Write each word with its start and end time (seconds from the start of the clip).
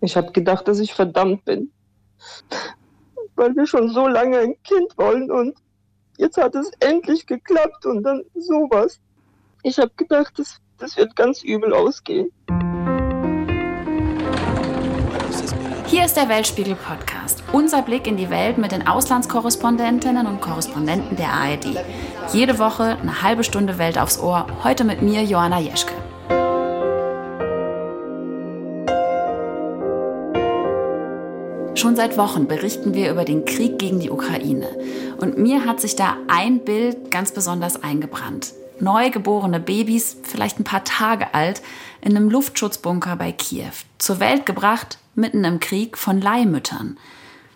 Ich 0.00 0.16
habe 0.16 0.30
gedacht, 0.32 0.68
dass 0.68 0.78
ich 0.78 0.94
verdammt 0.94 1.44
bin, 1.44 1.72
weil 3.34 3.54
wir 3.56 3.66
schon 3.66 3.88
so 3.88 4.06
lange 4.06 4.38
ein 4.38 4.54
Kind 4.62 4.96
wollen 4.96 5.30
und 5.30 5.56
jetzt 6.18 6.36
hat 6.36 6.54
es 6.54 6.70
endlich 6.80 7.26
geklappt 7.26 7.84
und 7.84 8.04
dann 8.04 8.22
sowas. 8.34 9.00
Ich 9.64 9.78
habe 9.78 9.90
gedacht, 9.96 10.38
das, 10.38 10.58
das 10.78 10.96
wird 10.96 11.16
ganz 11.16 11.42
übel 11.42 11.74
ausgehen. 11.74 12.30
Hier 15.86 16.04
ist 16.04 16.16
der 16.16 16.28
Weltspiegel 16.28 16.76
Podcast, 16.76 17.42
unser 17.52 17.82
Blick 17.82 18.06
in 18.06 18.16
die 18.16 18.30
Welt 18.30 18.58
mit 18.58 18.70
den 18.70 18.86
Auslandskorrespondentinnen 18.86 20.26
und 20.26 20.40
Korrespondenten 20.40 21.16
der 21.16 21.32
ARD. 21.32 21.76
Jede 22.32 22.58
Woche 22.58 22.98
eine 23.00 23.22
halbe 23.22 23.42
Stunde 23.42 23.78
Welt 23.78 23.98
aufs 23.98 24.20
Ohr, 24.20 24.46
heute 24.62 24.84
mit 24.84 25.02
mir 25.02 25.24
Johanna 25.24 25.58
Jeschke. 25.58 25.94
Schon 31.78 31.94
seit 31.94 32.18
Wochen 32.18 32.48
berichten 32.48 32.94
wir 32.94 33.08
über 33.08 33.24
den 33.24 33.44
Krieg 33.44 33.78
gegen 33.78 34.00
die 34.00 34.10
Ukraine. 34.10 34.66
Und 35.18 35.38
mir 35.38 35.64
hat 35.64 35.80
sich 35.80 35.94
da 35.94 36.16
ein 36.26 36.64
Bild 36.64 37.12
ganz 37.12 37.30
besonders 37.30 37.84
eingebrannt. 37.84 38.52
Neugeborene 38.80 39.60
Babys, 39.60 40.16
vielleicht 40.24 40.58
ein 40.58 40.64
paar 40.64 40.82
Tage 40.82 41.34
alt, 41.34 41.62
in 42.00 42.16
einem 42.16 42.30
Luftschutzbunker 42.30 43.14
bei 43.14 43.30
Kiew. 43.30 43.70
Zur 43.98 44.18
Welt 44.18 44.44
gebracht, 44.44 44.98
mitten 45.14 45.44
im 45.44 45.60
Krieg, 45.60 45.96
von 45.96 46.20
Leihmüttern. 46.20 46.98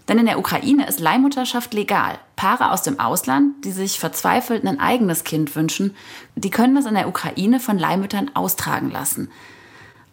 Denn 0.07 0.21
in 0.21 0.27
der 0.27 0.39
Ukraine 0.39 0.87
ist 0.87 1.01
Leihmutterschaft 1.01 1.75
legal. 1.75 2.17
Paare 2.37 2.71
aus 2.71 2.85
dem 2.85 3.01
Ausland, 3.01 3.65
die 3.65 3.73
sich 3.73 3.99
verzweifelt 3.99 4.65
ein 4.65 4.79
eigenes 4.79 5.25
Kind 5.25 5.57
wünschen, 5.57 5.97
die 6.37 6.51
können 6.51 6.77
das 6.77 6.87
in 6.87 6.95
der 6.95 7.09
Ukraine 7.09 7.59
von 7.59 7.77
Leihmüttern 7.77 8.31
austragen 8.35 8.93
lassen. 8.93 9.33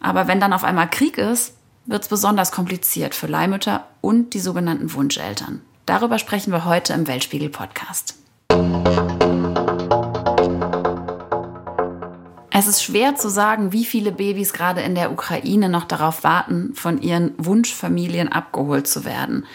Aber 0.00 0.26
wenn 0.26 0.40
dann 0.40 0.52
auf 0.52 0.64
einmal 0.64 0.90
Krieg 0.90 1.16
ist, 1.16 1.54
wird 1.86 2.02
es 2.02 2.08
besonders 2.08 2.52
kompliziert 2.52 3.14
für 3.14 3.26
Leihmütter 3.26 3.86
und 4.00 4.34
die 4.34 4.40
sogenannten 4.40 4.92
Wunscheltern. 4.92 5.62
Darüber 5.86 6.18
sprechen 6.18 6.52
wir 6.52 6.64
heute 6.64 6.92
im 6.92 7.06
Weltspiegel-Podcast. 7.06 8.14
Es 12.52 12.66
ist 12.66 12.82
schwer 12.82 13.16
zu 13.16 13.30
sagen, 13.30 13.72
wie 13.72 13.84
viele 13.84 14.12
Babys 14.12 14.52
gerade 14.52 14.82
in 14.82 14.94
der 14.94 15.12
Ukraine 15.12 15.68
noch 15.68 15.84
darauf 15.84 16.24
warten, 16.24 16.74
von 16.74 17.00
ihren 17.00 17.32
Wunschfamilien 17.38 18.28
abgeholt 18.30 18.86
zu 18.86 19.04
werden. 19.04 19.46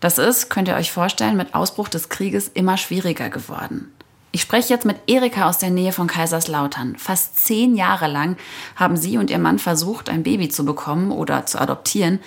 Das 0.00 0.18
ist, 0.18 0.50
könnt 0.50 0.68
ihr 0.68 0.76
euch 0.76 0.92
vorstellen, 0.92 1.36
mit 1.36 1.54
Ausbruch 1.54 1.88
des 1.88 2.08
Krieges 2.08 2.48
immer 2.48 2.76
schwieriger 2.76 3.30
geworden. 3.30 3.90
Ich 4.36 4.42
spreche 4.42 4.74
jetzt 4.74 4.84
mit 4.84 4.98
Erika 5.06 5.48
aus 5.48 5.56
der 5.56 5.70
Nähe 5.70 5.92
von 5.92 6.08
Kaiserslautern. 6.08 6.96
Fast 6.98 7.38
zehn 7.38 7.74
Jahre 7.74 8.06
lang 8.06 8.36
haben 8.74 8.98
sie 8.98 9.16
und 9.16 9.30
ihr 9.30 9.38
Mann 9.38 9.58
versucht, 9.58 10.10
ein 10.10 10.24
Baby 10.24 10.50
zu 10.50 10.66
bekommen 10.66 11.10
oder 11.10 11.46
zu 11.46 11.58
adoptieren. 11.58 12.20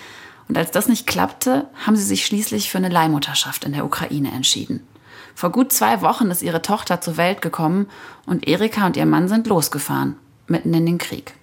Und 0.48 0.58
als 0.58 0.72
das 0.72 0.88
nicht 0.88 1.06
klappte, 1.06 1.68
haben 1.86 1.96
sie 1.96 2.04
sich 2.04 2.26
schließlich 2.26 2.72
für 2.72 2.80
eine 2.80 2.90
Leihmutterschaft 2.90 3.64
in 3.64 3.74
der 3.74 3.86
Ukraine 3.86 4.32
entschieden. 4.32 4.88
Vor 5.36 5.52
gut 5.52 5.72
zwei 5.72 6.02
Wochen 6.02 6.32
ist 6.32 6.42
ihre 6.42 6.64
Tochter 6.64 7.00
zur 7.00 7.16
Welt 7.18 7.44
gekommen 7.44 7.88
und 8.26 8.48
Erika 8.48 8.88
und 8.88 8.98
ihr 8.98 9.06
Mann 9.06 9.28
sind 9.28 9.46
losgefahren, 9.46 10.16
mitten 10.48 10.74
in 10.74 10.88
den 10.88 10.98
Krieg. 10.98 11.36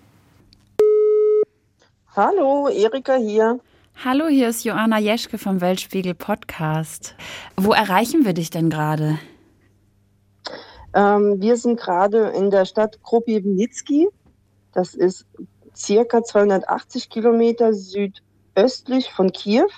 Hallo, 2.17 2.69
Erika 2.71 3.15
hier. 3.15 3.61
Hallo, 4.05 4.27
hier 4.27 4.49
ist 4.49 4.65
Joanna 4.65 4.99
Jeschke 4.99 5.39
vom 5.39 5.61
Weltspiegel 5.61 6.15
Podcast. 6.15 7.15
Wo 7.55 7.73
erreichen 7.73 8.25
wir 8.25 8.33
dich 8.33 8.51
denn 8.51 8.69
gerade? 8.69 9.21
Ähm, 10.97 11.41
wir 11.41 11.59
sind 11.59 11.79
gerade 11.79 12.31
in 12.31 12.51
der 12.51 12.65
Stadt 12.65 13.03
Kropivnitsky. 13.03 14.09
Das 14.73 14.95
ist 14.95 15.27
circa 15.77 16.25
280 16.25 17.11
Kilometer 17.11 17.75
südöstlich 17.75 19.13
von 19.13 19.31
Kiew. 19.31 19.69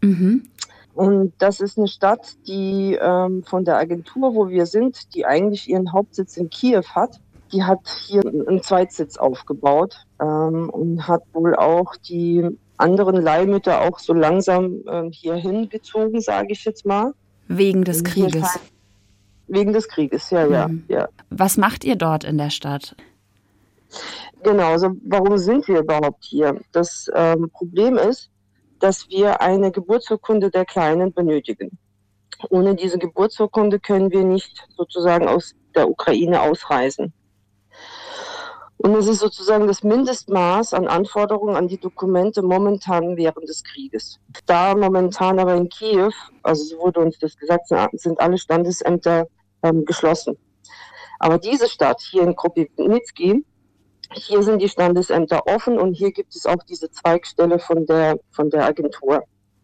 Mhm. 0.00 0.48
Und 0.94 1.34
das 1.38 1.60
ist 1.60 1.78
eine 1.78 1.88
Stadt, 1.88 2.36
die 2.46 2.98
ähm, 3.00 3.44
von 3.44 3.64
der 3.64 3.76
Agentur, 3.76 4.34
wo 4.34 4.48
wir 4.48 4.66
sind, 4.66 5.14
die 5.14 5.26
eigentlich 5.26 5.68
ihren 5.68 5.92
Hauptsitz 5.92 6.36
in 6.36 6.48
Kiew 6.48 6.84
hat, 6.94 7.20
die 7.52 7.64
hat 7.64 7.80
hier 8.06 8.22
einen 8.24 8.62
Zweitsitz 8.62 9.18
aufgebaut 9.18 10.06
ähm, 10.20 10.70
und 10.70 11.06
hat 11.06 11.22
wohl 11.34 11.54
auch 11.54 11.96
die 11.96 12.46
anderen 12.78 13.16
Leihmütter 13.16 13.82
auch 13.82 13.98
so 13.98 14.14
langsam 14.14 14.80
äh, 14.86 15.10
hierhin 15.10 15.68
gezogen, 15.68 16.20
sage 16.20 16.48
ich 16.52 16.64
jetzt 16.64 16.86
mal. 16.86 17.12
Wegen 17.48 17.84
des 17.84 18.04
Krieges. 18.04 18.58
Wegen 19.52 19.74
des 19.74 19.86
Krieges, 19.86 20.30
ja, 20.30 20.46
ja, 20.46 20.68
mhm. 20.68 20.84
ja. 20.88 21.08
Was 21.28 21.58
macht 21.58 21.84
ihr 21.84 21.96
dort 21.96 22.24
in 22.24 22.38
der 22.38 22.48
Stadt? 22.48 22.96
Genau, 24.42 24.68
also 24.68 24.92
warum 25.04 25.36
sind 25.36 25.68
wir 25.68 25.80
überhaupt 25.80 26.24
hier? 26.24 26.58
Das 26.72 27.10
ähm, 27.14 27.50
Problem 27.50 27.98
ist, 27.98 28.30
dass 28.80 29.06
wir 29.10 29.42
eine 29.42 29.70
Geburtsurkunde 29.70 30.50
der 30.50 30.64
Kleinen 30.64 31.12
benötigen. 31.12 31.76
Ohne 32.48 32.74
diese 32.74 32.96
Geburtsurkunde 32.96 33.78
können 33.78 34.10
wir 34.10 34.24
nicht 34.24 34.66
sozusagen 34.74 35.28
aus 35.28 35.54
der 35.74 35.86
Ukraine 35.86 36.40
ausreisen. 36.40 37.12
Und 38.78 38.94
es 38.94 39.06
ist 39.06 39.18
sozusagen 39.18 39.66
das 39.66 39.82
Mindestmaß 39.82 40.72
an 40.72 40.88
Anforderungen 40.88 41.56
an 41.56 41.68
die 41.68 41.78
Dokumente 41.78 42.40
momentan 42.40 43.18
während 43.18 43.46
des 43.46 43.62
Krieges. 43.62 44.18
Da 44.46 44.74
momentan 44.74 45.38
aber 45.38 45.54
in 45.54 45.68
Kiew, 45.68 46.10
also 46.42 46.64
so 46.64 46.78
wurde 46.78 47.00
uns 47.00 47.18
das 47.18 47.36
gesagt, 47.36 47.68
sind 47.92 48.18
alle 48.18 48.38
Standesämter 48.38 49.26
ähm, 49.62 49.84
geschlossen. 49.84 50.36
Aber 51.18 51.38
diese 51.38 51.68
Stadt 51.68 52.00
hier 52.00 52.22
in 52.22 52.34
Kropivnitsky, 52.34 53.44
hier 54.14 54.42
sind 54.42 54.60
die 54.60 54.68
Standesämter 54.68 55.46
offen 55.46 55.78
und 55.78 55.94
hier 55.94 56.12
gibt 56.12 56.34
es 56.34 56.46
auch 56.46 56.62
diese 56.68 56.90
Zweigstelle 56.90 57.58
von 57.58 57.86
der, 57.86 58.18
von 58.30 58.50
der 58.50 58.66
Agentur. 58.66 59.22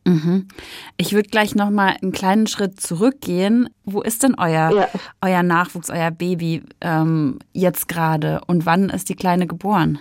Mhm. 0.09 0.49
Ich 0.97 1.13
würde 1.13 1.29
gleich 1.29 1.55
noch 1.55 1.71
mal 1.71 1.97
einen 2.01 2.13
kleinen 2.13 2.47
Schritt 2.47 2.81
zurückgehen. 2.81 3.69
Wo 3.85 4.01
ist 4.01 4.23
denn 4.23 4.37
euer, 4.39 4.71
ja. 4.71 4.89
euer 5.21 5.43
Nachwuchs, 5.43 5.91
euer 5.91 6.11
Baby 6.11 6.63
ähm, 6.81 7.39
jetzt 7.53 7.89
gerade 7.89 8.41
und 8.47 8.65
wann 8.65 8.89
ist 8.89 9.09
die 9.09 9.17
Kleine 9.17 9.47
geboren? 9.47 9.99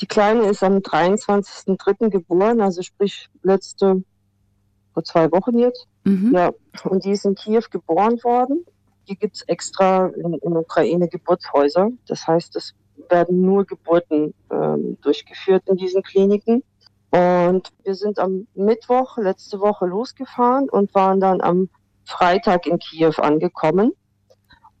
Die 0.00 0.06
Kleine 0.06 0.42
ist 0.46 0.62
am 0.62 0.78
23.03. 0.78 2.10
geboren, 2.10 2.60
also 2.60 2.82
sprich 2.82 3.28
letzte, 3.42 4.02
vor 4.92 5.04
zwei 5.04 5.30
Wochen 5.32 5.58
jetzt. 5.58 5.86
Mhm. 6.04 6.32
Ja, 6.34 6.50
und 6.84 7.04
die 7.04 7.12
ist 7.12 7.24
in 7.24 7.34
Kiew 7.34 7.64
geboren 7.70 8.22
worden. 8.22 8.64
Hier 9.06 9.16
gibt 9.16 9.36
es 9.36 9.42
extra 9.42 10.08
in, 10.08 10.34
in 10.34 10.56
Ukraine 10.56 11.08
Geburtshäuser. 11.08 11.90
Das 12.08 12.26
heißt, 12.26 12.56
es 12.56 12.74
werden 13.08 13.40
nur 13.40 13.64
Geburten 13.64 14.34
ähm, 14.50 14.98
durchgeführt 15.00 15.62
in 15.66 15.76
diesen 15.76 16.02
Kliniken. 16.02 16.64
Und 17.10 17.72
wir 17.84 17.94
sind 17.94 18.18
am 18.18 18.48
Mittwoch 18.54 19.16
letzte 19.16 19.60
Woche 19.60 19.86
losgefahren 19.86 20.68
und 20.68 20.92
waren 20.94 21.20
dann 21.20 21.40
am 21.40 21.68
Freitag 22.04 22.66
in 22.66 22.80
Kiew 22.80 23.14
angekommen 23.18 23.92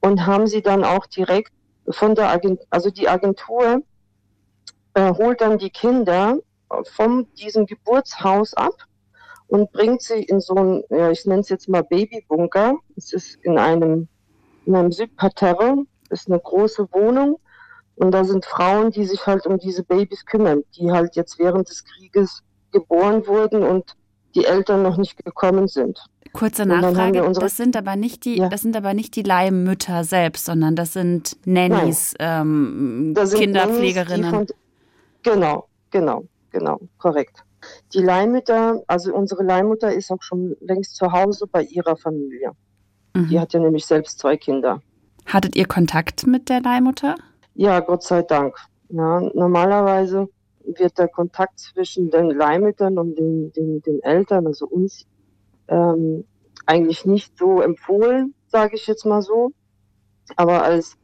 und 0.00 0.26
haben 0.26 0.48
sie 0.48 0.60
dann 0.60 0.84
auch 0.84 1.06
direkt 1.06 1.52
von 1.88 2.16
der 2.16 2.28
Agentur, 2.28 2.66
also 2.70 2.90
die 2.90 3.08
Agentur 3.08 3.82
äh, 4.94 5.12
holt 5.14 5.40
dann 5.40 5.58
die 5.58 5.70
Kinder 5.70 6.38
von 6.94 7.32
diesem 7.34 7.66
Geburtshaus 7.66 8.54
ab 8.54 8.74
und 9.46 9.70
bringt 9.70 10.02
sie 10.02 10.24
in 10.24 10.40
so 10.40 10.54
ein, 10.54 10.82
ja, 10.90 11.10
ich 11.10 11.24
nenne 11.26 11.42
es 11.42 11.48
jetzt 11.48 11.68
mal 11.68 11.82
Babybunker. 11.82 12.76
Es 12.96 13.12
ist 13.12 13.36
in 13.42 13.56
einem 13.58 14.08
in 14.66 14.74
einem 14.74 14.92
Südparterre, 14.92 15.84
ist 16.10 16.28
eine 16.28 16.38
große 16.38 16.88
Wohnung 16.92 17.38
und 17.96 18.12
da 18.12 18.24
sind 18.24 18.44
Frauen, 18.44 18.90
die 18.90 19.04
sich 19.04 19.26
halt 19.26 19.46
um 19.46 19.58
diese 19.58 19.82
Babys 19.82 20.24
kümmern, 20.26 20.62
die 20.76 20.90
halt 20.92 21.16
jetzt 21.16 21.38
während 21.38 21.68
des 21.68 21.84
Krieges 21.84 22.42
geboren 22.70 23.26
wurden 23.26 23.62
und 23.62 23.96
die 24.34 24.44
Eltern 24.44 24.82
noch 24.82 24.98
nicht 24.98 25.24
gekommen 25.24 25.66
sind. 25.66 25.98
Kurze 26.32 26.66
Nachfrage, 26.66 27.24
unsere, 27.24 27.46
das 27.46 27.56
sind 27.56 27.74
aber 27.76 27.96
nicht 27.96 28.26
die, 28.26 28.36
ja. 28.36 28.50
das 28.50 28.60
sind 28.60 28.76
aber 28.76 28.92
nicht 28.92 29.16
die 29.16 29.22
Leihmütter 29.22 30.04
selbst, 30.04 30.44
sondern 30.44 30.76
das 30.76 30.92
sind 30.92 31.38
Nannies, 31.46 32.14
ähm, 32.18 33.12
das 33.14 33.30
sind 33.30 33.40
Kinderpflegerinnen. 33.40 34.30
Nannies, 34.30 34.50
von, 34.50 35.32
genau, 35.32 35.68
genau, 35.90 36.24
genau, 36.50 36.78
korrekt. 36.98 37.42
Die 37.94 38.00
Leihmütter, 38.00 38.82
also 38.86 39.14
unsere 39.14 39.42
Leihmutter 39.42 39.92
ist 39.92 40.10
auch 40.10 40.22
schon 40.22 40.54
längst 40.60 40.96
zu 40.96 41.10
Hause 41.10 41.46
bei 41.50 41.62
ihrer 41.62 41.96
Familie. 41.96 42.52
Mhm. 43.16 43.28
Die 43.28 43.40
hat 43.40 43.52
ja 43.54 43.60
nämlich 43.60 43.86
selbst 43.86 44.18
zwei 44.18 44.36
Kinder. 44.36 44.82
Hattet 45.24 45.56
ihr 45.56 45.66
Kontakt 45.66 46.26
mit 46.26 46.48
der 46.48 46.60
Leihmutter? 46.60 47.16
Ja, 47.54 47.80
Gott 47.80 48.02
sei 48.02 48.22
Dank. 48.22 48.56
Ja, 48.90 49.20
normalerweise 49.34 50.28
wird 50.64 50.98
der 50.98 51.08
Kontakt 51.08 51.58
zwischen 51.58 52.10
den 52.10 52.30
Leihmüttern 52.30 52.98
und 52.98 53.16
den, 53.16 53.52
den, 53.52 53.80
den 53.82 54.02
Eltern, 54.02 54.46
also 54.46 54.66
uns, 54.66 55.06
ähm, 55.68 56.24
eigentlich 56.66 57.06
nicht 57.06 57.38
so 57.38 57.60
empfohlen, 57.62 58.34
sage 58.48 58.76
ich 58.76 58.86
jetzt 58.86 59.06
mal 59.06 59.22
so. 59.22 59.52
Aber 60.36 60.62
als 60.62 60.96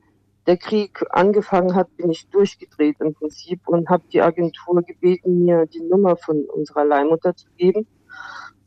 der 0.46 0.56
Krieg 0.56 1.02
angefangen 1.10 1.74
hat, 1.74 1.96
bin 1.96 2.10
ich 2.10 2.28
durchgedreht 2.28 2.96
im 3.00 3.14
Prinzip 3.14 3.66
und 3.68 3.88
habe 3.88 4.04
die 4.12 4.20
Agentur 4.20 4.82
gebeten, 4.82 5.44
mir 5.44 5.66
die 5.66 5.80
Nummer 5.80 6.16
von 6.16 6.44
unserer 6.44 6.84
Leihmutter 6.84 7.34
zu 7.34 7.46
geben. 7.56 7.86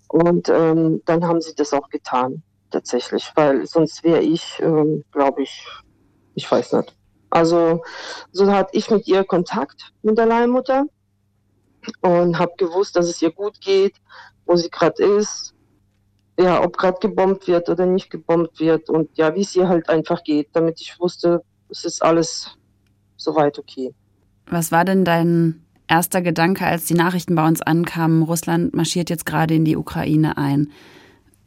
Und 0.07 0.49
ähm, 0.49 1.01
dann 1.05 1.27
haben 1.27 1.41
sie 1.41 1.53
das 1.55 1.73
auch 1.73 1.89
getan 1.89 2.41
tatsächlich, 2.71 3.31
weil 3.35 3.65
sonst 3.65 4.03
wäre 4.03 4.21
ich, 4.21 4.59
ähm, 4.61 5.03
glaube 5.11 5.43
ich, 5.43 5.65
ich 6.35 6.49
weiß 6.49 6.73
nicht. 6.73 6.95
Also 7.29 7.81
so 8.31 8.51
hatte 8.51 8.77
ich 8.77 8.89
mit 8.89 9.07
ihr 9.07 9.23
Kontakt 9.23 9.91
mit 10.03 10.17
der 10.17 10.25
Leihmutter 10.25 10.85
und 12.01 12.39
habe 12.39 12.53
gewusst, 12.57 12.95
dass 12.95 13.07
es 13.07 13.21
ihr 13.21 13.31
gut 13.31 13.59
geht, 13.61 13.95
wo 14.45 14.55
sie 14.55 14.69
gerade 14.69 15.03
ist, 15.03 15.53
ja, 16.39 16.63
ob 16.63 16.77
gerade 16.77 16.97
gebombt 16.99 17.47
wird 17.47 17.69
oder 17.69 17.85
nicht 17.85 18.09
gebombt 18.09 18.59
wird 18.59 18.89
und 18.89 19.09
ja, 19.17 19.33
wie 19.35 19.41
es 19.41 19.55
ihr 19.55 19.67
halt 19.67 19.89
einfach 19.89 20.23
geht, 20.23 20.49
damit 20.53 20.81
ich 20.81 20.99
wusste, 20.99 21.41
es 21.69 21.85
ist 21.85 22.03
alles 22.03 22.57
soweit 23.15 23.57
okay. 23.57 23.93
Was 24.47 24.71
war 24.71 24.85
denn 24.85 25.05
dein 25.05 25.65
erster 25.87 26.21
Gedanke, 26.21 26.65
als 26.65 26.85
die 26.85 26.93
Nachrichten 26.93 27.35
bei 27.35 27.47
uns 27.47 27.61
ankamen, 27.61 28.23
Russland 28.23 28.75
marschiert 28.75 29.09
jetzt 29.09 29.25
gerade 29.25 29.55
in 29.55 29.65
die 29.65 29.77
Ukraine 29.77 30.37
ein? 30.37 30.71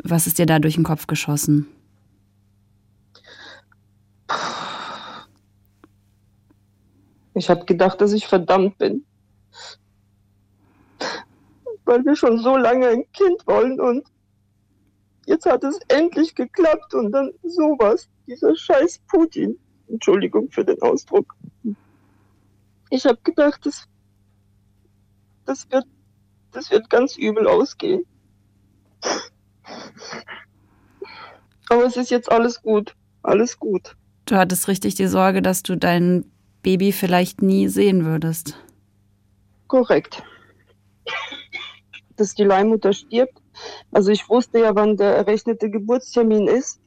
Was 0.03 0.27
ist 0.27 0.39
dir 0.39 0.47
da 0.47 0.59
durch 0.59 0.75
den 0.75 0.85
Kopf 0.85 1.07
geschossen? 1.07 1.67
Ich 7.35 7.49
habe 7.49 7.65
gedacht, 7.65 8.01
dass 8.01 8.13
ich 8.13 8.27
verdammt 8.27 8.79
bin. 8.79 9.05
Weil 11.85 12.05
wir 12.05 12.17
schon 12.17 12.39
so 12.39 12.57
lange 12.57 12.89
ein 12.89 13.05
Kind 13.13 13.47
wollen 13.47 13.81
und 13.81 14.07
jetzt 15.27 15.47
hat 15.47 15.65
es 15.65 15.79
endlich 15.89 16.35
geklappt 16.35 16.95
und 16.95 17.13
dann 17.13 17.33
sowas. 17.43 18.09
Dieser 18.27 18.55
scheiß 18.57 19.01
Putin. 19.09 19.59
Entschuldigung 19.89 20.51
für 20.51 20.65
den 20.65 20.81
Ausdruck. 20.83 21.35
Ich 22.91 23.07
habe 23.07 23.19
gedacht, 23.23 23.65
das, 23.65 23.85
das, 25.47 25.71
wird, 25.71 25.87
das 26.53 26.71
wird 26.71 26.91
ganz 26.91 27.17
übel 27.17 27.47
ausgehen. 27.47 28.05
Aber 31.69 31.85
es 31.85 31.97
ist 31.97 32.11
jetzt 32.11 32.31
alles 32.31 32.63
gut. 32.63 32.95
Alles 33.23 33.59
gut. 33.59 33.97
Du 34.25 34.37
hattest 34.37 34.69
richtig 34.69 34.95
die 34.95 35.07
Sorge, 35.07 35.43
dass 35.43 35.63
du 35.63 35.77
dein 35.77 36.25
Baby 36.63 36.93
vielleicht 36.93 37.43
nie 37.43 37.69
sehen 37.69 38.05
würdest. 38.05 38.57
Korrekt. 39.67 40.23
Dass 42.17 42.35
die 42.35 42.45
Leihmutter 42.45 42.93
stirbt. 42.93 43.41
Also 43.93 44.11
ich 44.11 44.29
wusste 44.29 44.61
ja, 44.61 44.75
wann 44.75 44.97
der 44.97 45.17
errechnete 45.17 45.71
Geburtstermin 45.71 46.47
ist. 46.47 46.81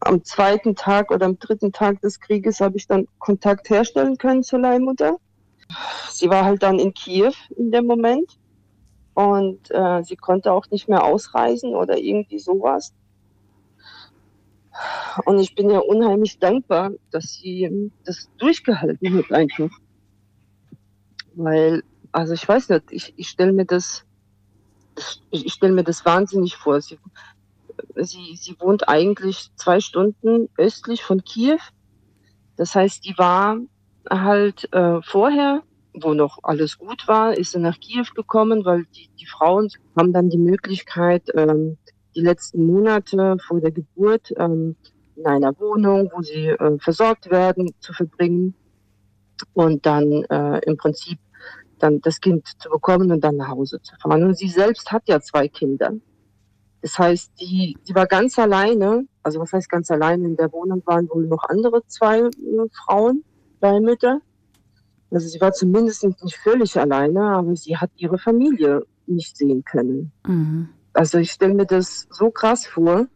Am 0.00 0.22
zweiten 0.24 0.74
Tag 0.76 1.10
oder 1.10 1.26
am 1.26 1.38
dritten 1.38 1.72
Tag 1.72 2.00
des 2.00 2.20
Krieges 2.20 2.60
habe 2.60 2.76
ich 2.76 2.86
dann 2.86 3.06
Kontakt 3.18 3.70
herstellen 3.70 4.18
können 4.18 4.42
zur 4.42 4.60
Leihmutter. 4.60 5.18
Sie 6.10 6.28
war 6.28 6.44
halt 6.44 6.62
dann 6.62 6.78
in 6.78 6.92
Kiew 6.92 7.32
in 7.56 7.70
dem 7.70 7.86
Moment 7.86 8.38
und 9.14 9.70
äh, 9.70 10.02
sie 10.02 10.16
konnte 10.16 10.52
auch 10.52 10.68
nicht 10.70 10.88
mehr 10.88 11.04
ausreisen 11.04 11.74
oder 11.74 11.96
irgendwie 11.96 12.38
sowas. 12.38 12.92
Und 15.24 15.38
ich 15.38 15.54
bin 15.54 15.70
ja 15.70 15.78
unheimlich 15.78 16.38
dankbar, 16.40 16.90
dass 17.12 17.34
sie 17.34 17.92
das 18.04 18.28
durchgehalten 18.38 19.16
hat 19.16 19.30
einfach. 19.30 19.70
Weil, 21.34 21.84
also 22.10 22.34
ich 22.34 22.46
weiß 22.46 22.70
nicht, 22.70 22.84
ich, 22.90 23.14
ich 23.16 23.28
stelle 23.28 23.52
mir 23.52 23.66
das, 23.66 24.04
ich, 25.30 25.46
ich 25.46 25.52
stelle 25.52 25.72
mir 25.72 25.84
das 25.84 26.04
wahnsinnig 26.04 26.56
vor. 26.56 26.80
Sie, 26.80 26.98
sie, 27.94 28.36
sie 28.36 28.56
wohnt 28.58 28.88
eigentlich 28.88 29.50
zwei 29.54 29.78
Stunden 29.78 30.48
östlich 30.56 31.04
von 31.04 31.22
Kiew. 31.22 31.58
Das 32.56 32.74
heißt, 32.74 33.04
die 33.04 33.16
war 33.16 33.58
halt 34.10 34.72
äh, 34.72 35.00
vorher, 35.02 35.62
wo 35.94 36.14
noch 36.14 36.38
alles 36.42 36.78
gut 36.78 37.06
war, 37.06 37.36
ist 37.36 37.52
sie 37.52 37.60
nach 37.60 37.78
Kiew 37.78 38.06
gekommen, 38.14 38.64
weil 38.64 38.84
die, 38.96 39.08
die 39.20 39.26
Frauen 39.26 39.68
haben 39.96 40.12
dann 40.12 40.28
die 40.28 40.38
Möglichkeit, 40.38 41.30
ähm, 41.34 41.78
die 42.14 42.20
letzten 42.20 42.66
Monate 42.66 43.36
vor 43.46 43.60
der 43.60 43.70
Geburt 43.70 44.32
ähm, 44.36 44.76
in 45.16 45.26
einer 45.26 45.58
Wohnung, 45.58 46.10
wo 46.14 46.22
sie 46.22 46.48
äh, 46.48 46.78
versorgt 46.78 47.30
werden, 47.30 47.70
zu 47.80 47.92
verbringen 47.92 48.54
und 49.52 49.86
dann 49.86 50.24
äh, 50.24 50.58
im 50.66 50.76
Prinzip 50.76 51.18
dann 51.78 52.00
das 52.00 52.20
Kind 52.20 52.46
zu 52.58 52.70
bekommen 52.70 53.10
und 53.12 53.22
dann 53.22 53.36
nach 53.36 53.48
Hause 53.48 53.80
zu 53.82 53.94
fahren. 53.96 54.24
Und 54.24 54.38
sie 54.38 54.48
selbst 54.48 54.90
hat 54.90 55.08
ja 55.08 55.20
zwei 55.20 55.48
Kinder. 55.48 55.92
Das 56.82 56.98
heißt, 56.98 57.32
die, 57.40 57.76
die 57.88 57.94
war 57.94 58.06
ganz 58.06 58.38
alleine, 58.38 59.06
also 59.22 59.40
was 59.40 59.52
heißt 59.52 59.70
ganz 59.70 59.90
alleine, 59.90 60.26
in 60.26 60.36
der 60.36 60.52
Wohnung 60.52 60.82
waren 60.84 61.08
wohl 61.08 61.26
noch 61.26 61.44
andere 61.48 61.84
zwei 61.86 62.20
äh, 62.20 62.30
Frauen, 62.84 63.24
Leihmütter. 63.60 64.20
Also 65.14 65.28
sie 65.28 65.40
war 65.40 65.52
zumindest 65.52 66.02
nicht 66.02 66.36
völlig 66.36 66.76
alleine, 66.76 67.22
aber 67.22 67.54
sie 67.54 67.76
hat 67.76 67.90
ihre 67.94 68.18
Familie 68.18 68.84
nicht 69.06 69.36
sehen 69.36 69.64
können. 69.64 70.10
Mhm. 70.26 70.70
Also 70.92 71.18
ich 71.18 71.30
stelle 71.30 71.54
mir 71.54 71.66
das 71.66 72.08
so 72.10 72.30
krass 72.30 72.66
vor. 72.66 73.06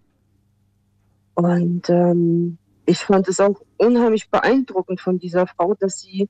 Und 1.35 1.91
ähm, 1.91 2.59
ich 2.87 2.99
fand 2.99 3.27
es 3.27 3.41
auch 3.41 3.61
unheimlich 3.79 4.31
beeindruckend 4.31 5.01
von 5.01 5.19
dieser 5.19 5.49
Frau, 5.49 5.75
dass 5.75 6.01
sie 6.01 6.29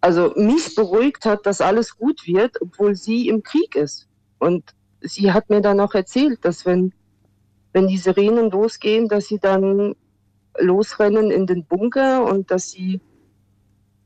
also 0.00 0.32
mich 0.34 0.74
beruhigt 0.74 1.26
hat, 1.26 1.46
dass 1.46 1.60
alles 1.60 1.96
gut 1.96 2.26
wird, 2.26 2.60
obwohl 2.60 2.96
sie 2.96 3.28
im 3.28 3.44
Krieg 3.44 3.76
ist. 3.76 4.08
Und 4.40 4.74
sie 5.00 5.32
hat 5.32 5.48
mir 5.48 5.60
dann 5.60 5.78
auch 5.78 5.94
erzählt, 5.94 6.44
dass 6.44 6.66
wenn, 6.66 6.92
wenn 7.72 7.86
die 7.86 7.98
Sirenen 7.98 8.50
losgehen, 8.50 9.08
dass 9.08 9.26
sie 9.26 9.38
dann 9.38 9.94
losrennen 10.58 11.30
in 11.30 11.46
den 11.46 11.64
Bunker 11.64 12.24
und 12.24 12.50
dass 12.50 12.70
sie 12.70 13.00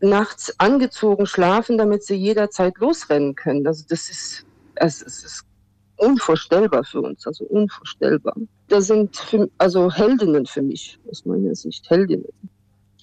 nachts 0.05 0.59
angezogen 0.59 1.27
schlafen, 1.27 1.79
damit 1.79 2.05
sie 2.05 2.15
jederzeit 2.15 2.79
losrennen 2.79 3.35
können. 3.35 3.67
Also 3.67 3.85
das 3.89 4.09
ist, 4.09 4.47
es, 4.77 5.03
es 5.03 5.25
ist 5.25 5.47
unvorstellbar 5.97 6.85
für 6.85 7.01
uns, 7.01 7.27
also 7.27 7.45
unvorstellbar. 7.45 8.35
Das 8.69 8.87
sind 8.87 9.17
für, 9.17 9.49
also 9.59 9.91
Heldinnen 9.91 10.47
für 10.47 10.62
mich, 10.62 10.99
aus 11.11 11.25
meiner 11.25 11.55
Sicht, 11.55 11.89
Heldinnen. 11.91 12.27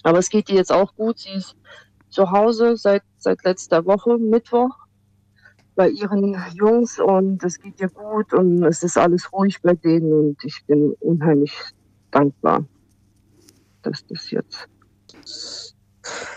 Aber 0.02 0.18
es 0.18 0.28
geht 0.28 0.48
ihr 0.48 0.56
jetzt 0.56 0.72
auch 0.72 0.94
gut. 0.94 1.20
Sie 1.20 1.30
ist 1.30 1.56
zu 2.10 2.30
Hause 2.30 2.76
seit, 2.76 3.02
seit 3.18 3.42
letzter 3.44 3.84
Woche, 3.86 4.18
Mittwoch, 4.18 4.76
bei 5.74 5.88
ihren 5.88 6.36
Jungs 6.54 6.98
und 6.98 7.42
es 7.42 7.58
geht 7.58 7.80
ihr 7.80 7.88
gut 7.88 8.34
und 8.34 8.62
es 8.64 8.82
ist 8.82 8.98
alles 8.98 9.32
ruhig 9.32 9.60
bei 9.62 9.74
denen 9.74 10.12
und 10.12 10.44
ich 10.44 10.62
bin 10.66 10.94
unheimlich 11.00 11.54
dankbar, 12.10 12.66
dass 13.82 14.06
das 14.06 14.30
jetzt. 14.30 14.68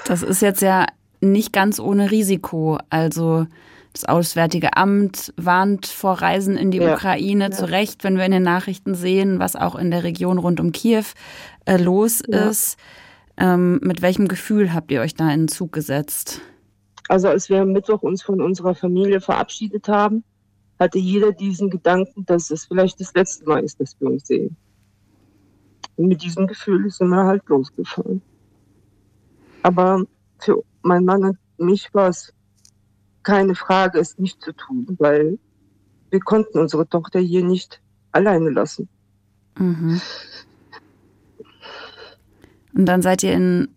Das 0.05 0.21
ist 0.21 0.41
jetzt 0.41 0.61
ja 0.61 0.85
nicht 1.19 1.51
ganz 1.51 1.79
ohne 1.79 2.11
Risiko. 2.11 2.77
Also 2.89 3.47
das 3.91 4.05
Auswärtige 4.05 4.77
Amt 4.77 5.33
warnt 5.35 5.87
vor 5.87 6.21
Reisen 6.21 6.57
in 6.57 6.71
die 6.71 6.77
ja. 6.77 6.93
Ukraine 6.93 7.45
ja. 7.45 7.51
zu 7.51 7.69
Recht, 7.69 8.03
wenn 8.03 8.17
wir 8.17 8.25
in 8.25 8.31
den 8.31 8.43
Nachrichten 8.43 8.93
sehen, 8.93 9.39
was 9.39 9.55
auch 9.55 9.75
in 9.75 9.91
der 9.91 10.03
Region 10.03 10.37
rund 10.37 10.59
um 10.59 10.71
Kiew 10.71 11.05
äh, 11.65 11.77
los 11.77 12.21
ja. 12.27 12.49
ist. 12.49 12.77
Ähm, 13.37 13.79
mit 13.81 14.01
welchem 14.01 14.27
Gefühl 14.27 14.73
habt 14.73 14.91
ihr 14.91 15.01
euch 15.01 15.15
da 15.15 15.29
in 15.31 15.41
den 15.41 15.47
Zug 15.47 15.73
gesetzt? 15.73 16.41
Also 17.09 17.27
als 17.27 17.49
wir 17.49 17.61
am 17.61 17.71
Mittwoch 17.71 18.01
uns 18.01 18.21
von 18.21 18.41
unserer 18.41 18.75
Familie 18.75 19.21
verabschiedet 19.21 19.87
haben, 19.87 20.23
hatte 20.79 20.99
jeder 20.99 21.31
diesen 21.31 21.69
Gedanken, 21.69 22.25
dass 22.25 22.51
es 22.51 22.65
vielleicht 22.65 22.99
das 22.99 23.13
letzte 23.13 23.45
Mal 23.45 23.63
ist, 23.63 23.79
dass 23.79 23.99
wir 23.99 24.09
uns 24.09 24.27
sehen. 24.27 24.55
Und 25.95 26.07
mit 26.07 26.21
diesem 26.21 26.47
Gefühl 26.47 26.89
sind 26.89 27.09
wir 27.09 27.23
halt 27.23 27.47
losgefahren. 27.47 28.21
Aber 29.65 30.05
für 30.37 30.63
meinen 30.83 31.05
Mann 31.05 31.23
und 31.23 31.37
mich 31.57 31.91
war 31.91 32.09
es 32.09 32.31
keine 33.23 33.55
Frage, 33.55 33.97
es 33.97 34.19
nicht 34.19 34.39
zu 34.43 34.53
tun, 34.53 34.85
weil 34.99 35.39
wir 36.11 36.19
konnten 36.19 36.59
unsere 36.59 36.87
Tochter 36.87 37.19
hier 37.19 37.43
nicht 37.43 37.81
alleine 38.11 38.51
lassen. 38.51 38.87
Mhm. 39.57 39.99
Und 42.75 42.85
dann 42.85 43.01
seid 43.01 43.23
ihr 43.23 43.33
in 43.33 43.69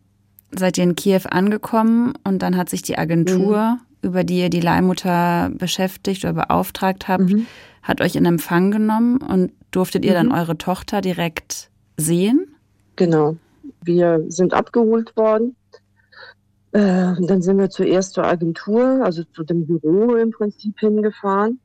seid 0.50 0.76
ihr 0.76 0.84
in 0.84 0.94
Kiew 0.94 1.22
angekommen 1.30 2.12
und 2.22 2.42
dann 2.42 2.58
hat 2.58 2.68
sich 2.68 2.82
die 2.82 2.98
Agentur, 2.98 3.78
mhm. 3.78 4.08
über 4.08 4.24
die 4.24 4.40
ihr 4.40 4.50
die 4.50 4.60
Leihmutter 4.60 5.50
beschäftigt 5.54 6.22
oder 6.26 6.34
beauftragt 6.34 7.08
habt, 7.08 7.30
mhm. 7.32 7.46
hat 7.82 8.02
euch 8.02 8.14
in 8.14 8.26
Empfang 8.26 8.70
genommen 8.70 9.22
und 9.22 9.52
durftet 9.70 10.04
ihr 10.04 10.12
dann 10.12 10.26
mhm. 10.26 10.34
eure 10.34 10.58
Tochter 10.58 11.00
direkt 11.00 11.70
sehen? 11.96 12.54
Genau. 12.96 13.36
Wir 13.80 14.22
sind 14.28 14.52
abgeholt 14.52 15.16
worden 15.16 15.56
äh, 16.72 17.14
dann 17.20 17.40
sind 17.40 17.58
wir 17.58 17.70
zuerst 17.70 18.14
zur 18.14 18.24
Agentur, 18.24 19.02
also 19.02 19.24
zu 19.24 19.42
dem 19.42 19.66
Büro 19.66 20.16
im 20.16 20.30
Prinzip 20.30 20.78
hingefahren 20.78 21.60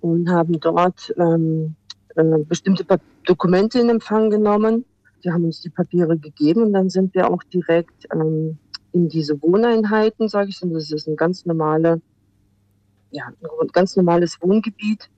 und 0.00 0.30
haben 0.30 0.58
dort 0.58 1.12
ähm, 1.18 1.76
äh, 2.16 2.38
bestimmte 2.38 2.84
pa 2.84 2.98
Dokumente 3.24 3.78
in 3.78 3.88
Empfang 3.88 4.30
genommen. 4.30 4.84
Die 5.22 5.30
haben 5.30 5.44
uns 5.44 5.60
die 5.60 5.70
Papiere 5.70 6.18
gegeben 6.18 6.62
und 6.62 6.72
dann 6.72 6.90
sind 6.90 7.14
wir 7.14 7.30
auch 7.30 7.42
direkt 7.44 8.06
ähm, 8.12 8.58
in 8.92 9.08
diese 9.08 9.40
Wohneinheiten, 9.42 10.28
sage 10.28 10.48
ich, 10.48 10.60
das 10.60 10.90
ist 10.90 11.06
ein 11.06 11.16
ganz 11.16 11.46
normale, 11.46 12.00
ja, 13.10 13.26
ein 13.26 13.68
ganz 13.72 13.96
normales 13.96 14.38
Wohngebiet, 14.40 15.08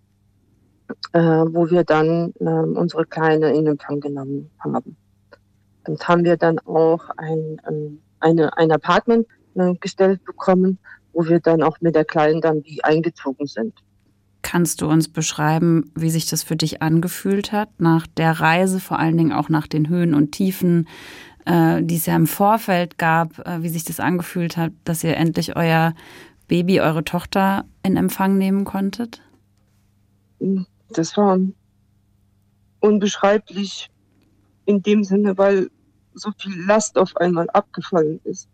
äh, 1.13 1.21
wo 1.21 1.71
wir 1.71 1.85
dann 1.85 2.35
äh, 2.41 2.45
unsere 2.45 3.07
Kleine 3.07 3.55
in 3.55 3.67
Empfang 3.67 4.01
genommen 4.01 4.51
haben. 4.59 4.97
Und 5.87 6.07
haben 6.09 6.25
wir 6.25 6.37
dann 6.37 6.59
auch 6.61 7.09
ein, 7.17 7.61
ein 7.65 8.01
eine, 8.25 8.57
ein 8.57 8.73
Apartment 8.73 9.27
äh, 9.55 9.75
gestellt 9.75 10.25
bekommen, 10.25 10.79
wo 11.13 11.25
wir 11.27 11.41
dann 11.41 11.63
auch 11.63 11.81
mit 11.81 11.95
der 11.95 12.05
Kleinen 12.05 12.41
dann 12.41 12.65
wie 12.65 12.83
eingezogen 12.83 13.47
sind. 13.47 13.75
Kannst 14.43 14.83
du 14.83 14.89
uns 14.89 15.09
beschreiben, 15.09 15.91
wie 15.95 16.11
sich 16.11 16.27
das 16.27 16.43
für 16.43 16.57
dich 16.57 16.83
angefühlt 16.83 17.53
hat, 17.53 17.69
nach 17.79 18.07
der 18.07 18.33
Reise, 18.33 18.81
vor 18.81 18.99
allen 18.99 19.17
Dingen 19.17 19.33
auch 19.33 19.49
nach 19.49 19.67
den 19.67 19.89
Höhen 19.89 20.15
und 20.15 20.33
Tiefen, 20.33 20.89
äh, 21.47 21.83
die 21.83 21.97
es 21.97 22.07
ja 22.07 22.17
im 22.17 22.27
Vorfeld 22.27 22.99
gab, 22.99 23.39
äh, 23.47 23.63
wie 23.63 23.69
sich 23.69 23.85
das 23.85 24.01
angefühlt 24.01 24.57
hat, 24.57 24.73
dass 24.85 25.05
ihr 25.05 25.17
endlich 25.17 25.57
euer 25.57 25.95
Baby, 26.49 26.81
eure 26.81 27.05
Tochter, 27.05 27.65
in 27.83 27.97
Empfang 27.97 28.37
nehmen 28.37 28.65
konntet? 28.65 29.23
Das 30.91 31.17
war 31.17 31.39
unbeschreiblich 32.81 33.91
in 34.67 34.83
dem 34.83 35.05
Sinne, 35.05 35.39
weil 35.39 35.71
so 36.15 36.31
viel 36.39 36.65
Last 36.65 36.97
auf 36.97 37.17
einmal 37.17 37.49
abgefallen 37.51 38.21
ist. 38.25 38.49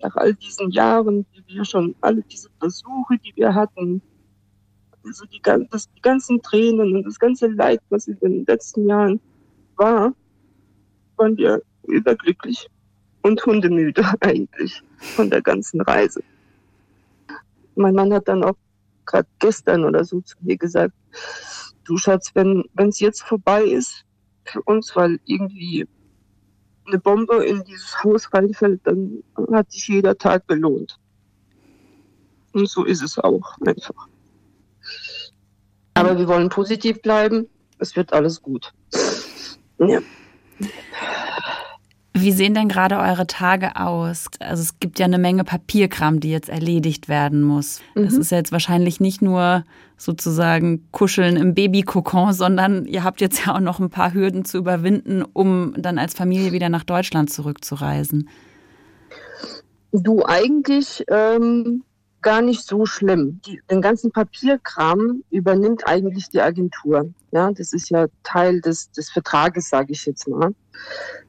Nach 0.00 0.14
all 0.16 0.34
diesen 0.34 0.70
Jahren, 0.70 1.26
die 1.34 1.54
wir 1.54 1.64
schon, 1.64 1.94
alle 2.00 2.22
diese 2.22 2.48
Versuche, 2.58 3.18
die 3.18 3.32
wir 3.36 3.54
hatten, 3.54 4.02
also 5.04 5.24
die, 5.26 5.40
das, 5.70 5.90
die 5.92 6.00
ganzen 6.00 6.40
Tränen 6.42 6.96
und 6.96 7.04
das 7.04 7.18
ganze 7.18 7.48
Leid, 7.48 7.80
was 7.90 8.08
in 8.08 8.18
den 8.20 8.44
letzten 8.46 8.86
Jahren 8.86 9.20
war, 9.76 10.14
waren 11.16 11.36
wir 11.36 11.62
überglücklich 11.84 12.68
und 13.22 13.44
hundemüde 13.44 14.04
eigentlich 14.20 14.82
von 14.98 15.30
der 15.30 15.42
ganzen 15.42 15.80
Reise. 15.80 16.22
Mein 17.74 17.94
Mann 17.94 18.12
hat 18.12 18.28
dann 18.28 18.44
auch 18.44 18.56
gerade 19.06 19.28
gestern 19.38 19.84
oder 19.84 20.04
so 20.04 20.20
zu 20.20 20.36
mir 20.40 20.56
gesagt, 20.56 20.94
du 21.84 21.96
Schatz, 21.96 22.32
wenn 22.34 22.64
es 22.76 23.00
jetzt 23.00 23.22
vorbei 23.22 23.64
ist 23.64 24.04
für 24.44 24.62
uns, 24.62 24.94
weil 24.94 25.18
irgendwie 25.24 25.86
eine 26.86 26.98
Bombe 26.98 27.44
in 27.44 27.64
dieses 27.64 28.02
Haus 28.02 28.32
reinfällt, 28.32 28.80
dann 28.84 29.22
hat 29.52 29.70
sich 29.70 29.88
jeder 29.88 30.16
Tag 30.16 30.46
belohnt. 30.46 30.98
Und 32.52 32.68
so 32.68 32.84
ist 32.84 33.02
es 33.02 33.18
auch 33.18 33.56
einfach. 33.64 34.08
Aber 35.94 36.18
wir 36.18 36.28
wollen 36.28 36.48
positiv 36.48 37.00
bleiben. 37.02 37.48
Es 37.78 37.96
wird 37.96 38.12
alles 38.12 38.40
gut. 38.42 38.72
Ja. 39.78 40.00
Wie 42.22 42.30
sehen 42.30 42.54
denn 42.54 42.68
gerade 42.68 42.98
eure 42.98 43.26
Tage 43.26 43.74
aus? 43.74 44.26
Also 44.38 44.62
es 44.62 44.78
gibt 44.78 45.00
ja 45.00 45.06
eine 45.06 45.18
Menge 45.18 45.42
Papierkram, 45.42 46.20
die 46.20 46.30
jetzt 46.30 46.48
erledigt 46.48 47.08
werden 47.08 47.42
muss. 47.42 47.80
Mhm. 47.96 48.04
Es 48.04 48.14
ist 48.14 48.30
jetzt 48.30 48.52
wahrscheinlich 48.52 49.00
nicht 49.00 49.22
nur 49.22 49.64
sozusagen 49.96 50.86
Kuscheln 50.92 51.36
im 51.36 51.54
Babykokon, 51.54 52.32
sondern 52.32 52.86
ihr 52.86 53.02
habt 53.02 53.20
jetzt 53.20 53.44
ja 53.44 53.56
auch 53.56 53.60
noch 53.60 53.80
ein 53.80 53.90
paar 53.90 54.14
Hürden 54.14 54.44
zu 54.44 54.58
überwinden, 54.58 55.24
um 55.32 55.74
dann 55.76 55.98
als 55.98 56.14
Familie 56.14 56.52
wieder 56.52 56.68
nach 56.68 56.84
Deutschland 56.84 57.32
zurückzureisen. 57.32 58.28
Du 59.90 60.24
eigentlich 60.24 61.04
ähm, 61.10 61.82
gar 62.22 62.40
nicht 62.40 62.66
so 62.66 62.86
schlimm. 62.86 63.40
Den 63.70 63.82
ganzen 63.82 64.12
Papierkram 64.12 65.22
übernimmt 65.30 65.86
eigentlich 65.86 66.30
die 66.30 66.40
Agentur. 66.40 67.12
Ja, 67.32 67.50
das 67.52 67.72
ist 67.72 67.90
ja 67.90 68.06
Teil 68.22 68.60
des, 68.60 68.90
des 68.92 69.10
Vertrages, 69.10 69.68
sage 69.68 69.92
ich 69.92 70.06
jetzt 70.06 70.28
mal. 70.28 70.54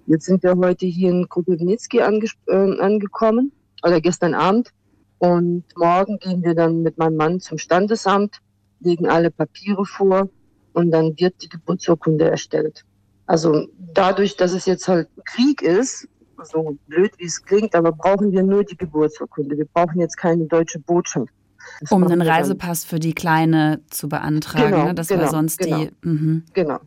Jetzt 0.06 0.26
sind 0.26 0.44
wir 0.44 0.56
heute 0.56 0.86
hier 0.86 1.12
in 1.12 1.28
Krupiwnicki 1.28 2.02
ange, 2.02 2.28
äh, 2.48 2.80
angekommen, 2.80 3.52
oder 3.84 4.02
gestern 4.02 4.34
Abend. 4.34 4.70
Und 5.20 5.64
morgen 5.76 6.20
gehen 6.20 6.44
wir 6.44 6.54
dann 6.54 6.82
mit 6.82 6.98
meinem 6.98 7.16
Mann 7.16 7.40
zum 7.40 7.58
Standesamt, 7.58 8.40
legen 8.80 9.08
alle 9.08 9.32
Papiere 9.32 9.86
vor 9.86 10.30
und 10.74 10.92
dann 10.92 11.18
wird 11.18 11.42
die 11.42 11.50
Geburtsurkunde 11.50 12.30
erstellt. 12.30 12.84
Also 13.26 13.68
dadurch, 13.94 14.36
dass 14.36 14.52
es 14.52 14.66
jetzt 14.66 14.88
halt 14.88 15.08
Krieg 15.24 15.62
ist, 15.62 16.10
so 16.46 16.78
blöd 16.88 17.12
wie 17.18 17.26
es 17.26 17.44
klingt, 17.44 17.76
aber 17.76 17.92
brauchen 17.92 18.32
wir 18.32 18.44
nur 18.44 18.64
die 18.64 18.78
Geburtsurkunde. 18.78 19.58
Wir 19.58 19.66
brauchen 19.66 20.00
jetzt 20.00 20.18
keine 20.18 20.46
deutsche 20.46 20.80
Botschaft. 20.80 21.34
Das 21.80 21.92
um 21.92 22.04
einen 22.04 22.22
Reisepass 22.22 22.84
für 22.86 23.00
die 23.00 23.14
Kleine 23.14 23.82
zu 23.90 24.10
beantragen, 24.10 24.72
genau, 24.72 24.86
ne? 24.88 24.94
das 24.94 25.08
genau, 25.08 25.24
war 25.24 25.30
sonst 25.30 25.60
genau, 25.60 25.78
die. 25.78 25.92
Mhm. 26.02 26.44
Genau, 26.54 26.80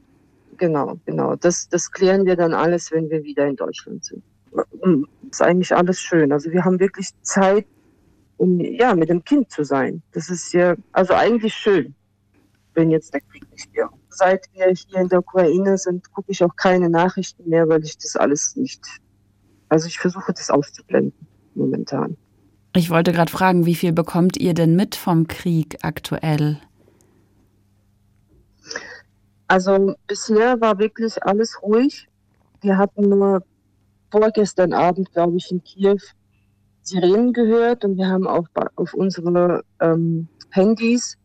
genau, 0.57 0.99
genau. 1.05 1.37
Das, 1.37 1.69
das 1.69 1.91
klären 1.91 2.27
wir 2.27 2.37
dann 2.37 2.55
alles, 2.55 2.93
wenn 2.93 3.11
wir 3.11 3.23
wieder 3.23 3.47
in 3.47 3.57
Deutschland 3.57 4.05
sind. 4.05 4.23
Das 4.53 4.67
ist 5.31 5.43
eigentlich 5.43 5.75
alles 5.75 6.01
schön. 6.01 6.33
Also 6.33 6.51
wir 6.51 6.65
haben 6.65 6.79
wirklich 6.81 7.11
Zeit, 7.23 7.67
um 8.37 8.61
ja 8.61 8.95
mit 8.95 9.09
dem 9.09 9.25
Kind 9.25 9.51
zu 9.51 9.65
sein. 9.65 10.03
Das 10.13 10.31
ist 10.31 10.53
ja 10.53 10.75
also 10.93 11.15
eigentlich 11.15 11.55
schön, 11.55 11.95
wenn 12.75 12.91
jetzt 12.91 13.13
der 13.13 13.21
Krieg 13.21 13.51
nicht 13.51 13.75
wäre. 13.75 13.91
Seit 14.09 14.47
wir 14.55 14.67
hier 14.69 15.01
in 15.01 15.09
der 15.09 15.19
Ukraine 15.19 15.77
sind, 15.77 16.11
gucke 16.13 16.31
ich 16.31 16.43
auch 16.43 16.57
keine 16.57 16.89
Nachrichten 16.89 17.49
mehr, 17.49 17.69
weil 17.69 17.85
ich 17.85 17.99
das 17.99 18.17
alles 18.17 18.57
nicht 18.57 18.83
also 19.69 19.87
ich 19.87 19.99
versuche 19.99 20.33
das 20.33 20.51
auszublenden 20.51 21.27
momentan. 21.55 22.17
Ich 22.75 22.91
wollte 22.91 23.13
gerade 23.13 23.33
fragen, 23.33 23.65
wie 23.65 23.75
viel 23.75 23.93
bekommt 23.93 24.37
ihr 24.37 24.53
denn 24.53 24.77
mit 24.77 24.97
vom 24.97 25.27
Krieg 25.29 25.79
aktuell? 25.83 26.59
Also 29.49 29.95
bisher 30.07 30.61
war 30.61 30.79
wirklich 30.79 31.23
alles 31.23 31.63
ruhig. 31.63 32.09
Wir 32.61 32.77
hatten 32.77 33.09
nur 33.09 33.43
vorgestern 34.11 34.73
Abend, 34.73 35.13
glaube 35.13 35.37
ich, 35.37 35.51
in 35.51 35.63
Kiew 35.63 35.99
Sirenen 36.83 37.33
gehört 37.33 37.85
und 37.85 37.97
wir 37.97 38.07
haben 38.07 38.27
auch 38.27 38.47
auf 38.77 38.95
unsere 38.95 39.65
ähm, 39.81 40.29
Handys 40.51 41.17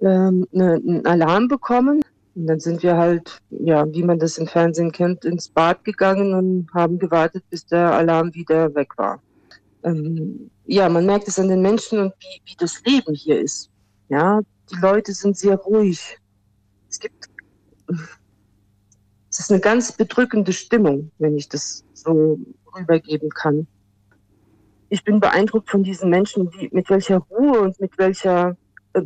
ähm, 0.00 0.46
ne, 0.50 0.74
einen 0.74 1.06
Alarm 1.06 1.48
bekommen. 1.48 2.02
Und 2.36 2.46
dann 2.48 2.60
sind 2.60 2.82
wir 2.82 2.98
halt, 2.98 3.40
ja, 3.48 3.90
wie 3.94 4.02
man 4.02 4.18
das 4.18 4.36
im 4.36 4.46
Fernsehen 4.46 4.92
kennt, 4.92 5.24
ins 5.24 5.48
Bad 5.48 5.82
gegangen 5.84 6.34
und 6.34 6.68
haben 6.74 6.98
gewartet, 6.98 7.42
bis 7.48 7.64
der 7.64 7.92
Alarm 7.92 8.34
wieder 8.34 8.74
weg 8.74 8.90
war. 8.98 9.22
Ähm, 9.82 10.50
ja, 10.66 10.86
man 10.90 11.06
merkt 11.06 11.28
es 11.28 11.38
an 11.38 11.48
den 11.48 11.62
Menschen 11.62 11.98
und 11.98 12.12
wie, 12.18 12.42
wie 12.44 12.56
das 12.58 12.82
Leben 12.84 13.14
hier 13.14 13.40
ist. 13.40 13.70
Ja, 14.10 14.40
die 14.70 14.76
Leute 14.76 15.14
sind 15.14 15.38
sehr 15.38 15.56
ruhig. 15.56 16.18
Es 16.90 17.00
gibt, 17.00 17.30
es 19.30 19.38
ist 19.38 19.50
eine 19.50 19.60
ganz 19.60 19.92
bedrückende 19.92 20.52
Stimmung, 20.52 21.10
wenn 21.18 21.38
ich 21.38 21.48
das 21.48 21.84
so 21.94 22.38
rübergeben 22.76 23.30
kann. 23.30 23.66
Ich 24.90 25.02
bin 25.04 25.20
beeindruckt 25.20 25.70
von 25.70 25.82
diesen 25.82 26.10
Menschen, 26.10 26.52
wie, 26.52 26.68
mit 26.70 26.90
welcher 26.90 27.18
Ruhe 27.18 27.60
und 27.60 27.80
mit 27.80 27.96
welcher 27.96 28.58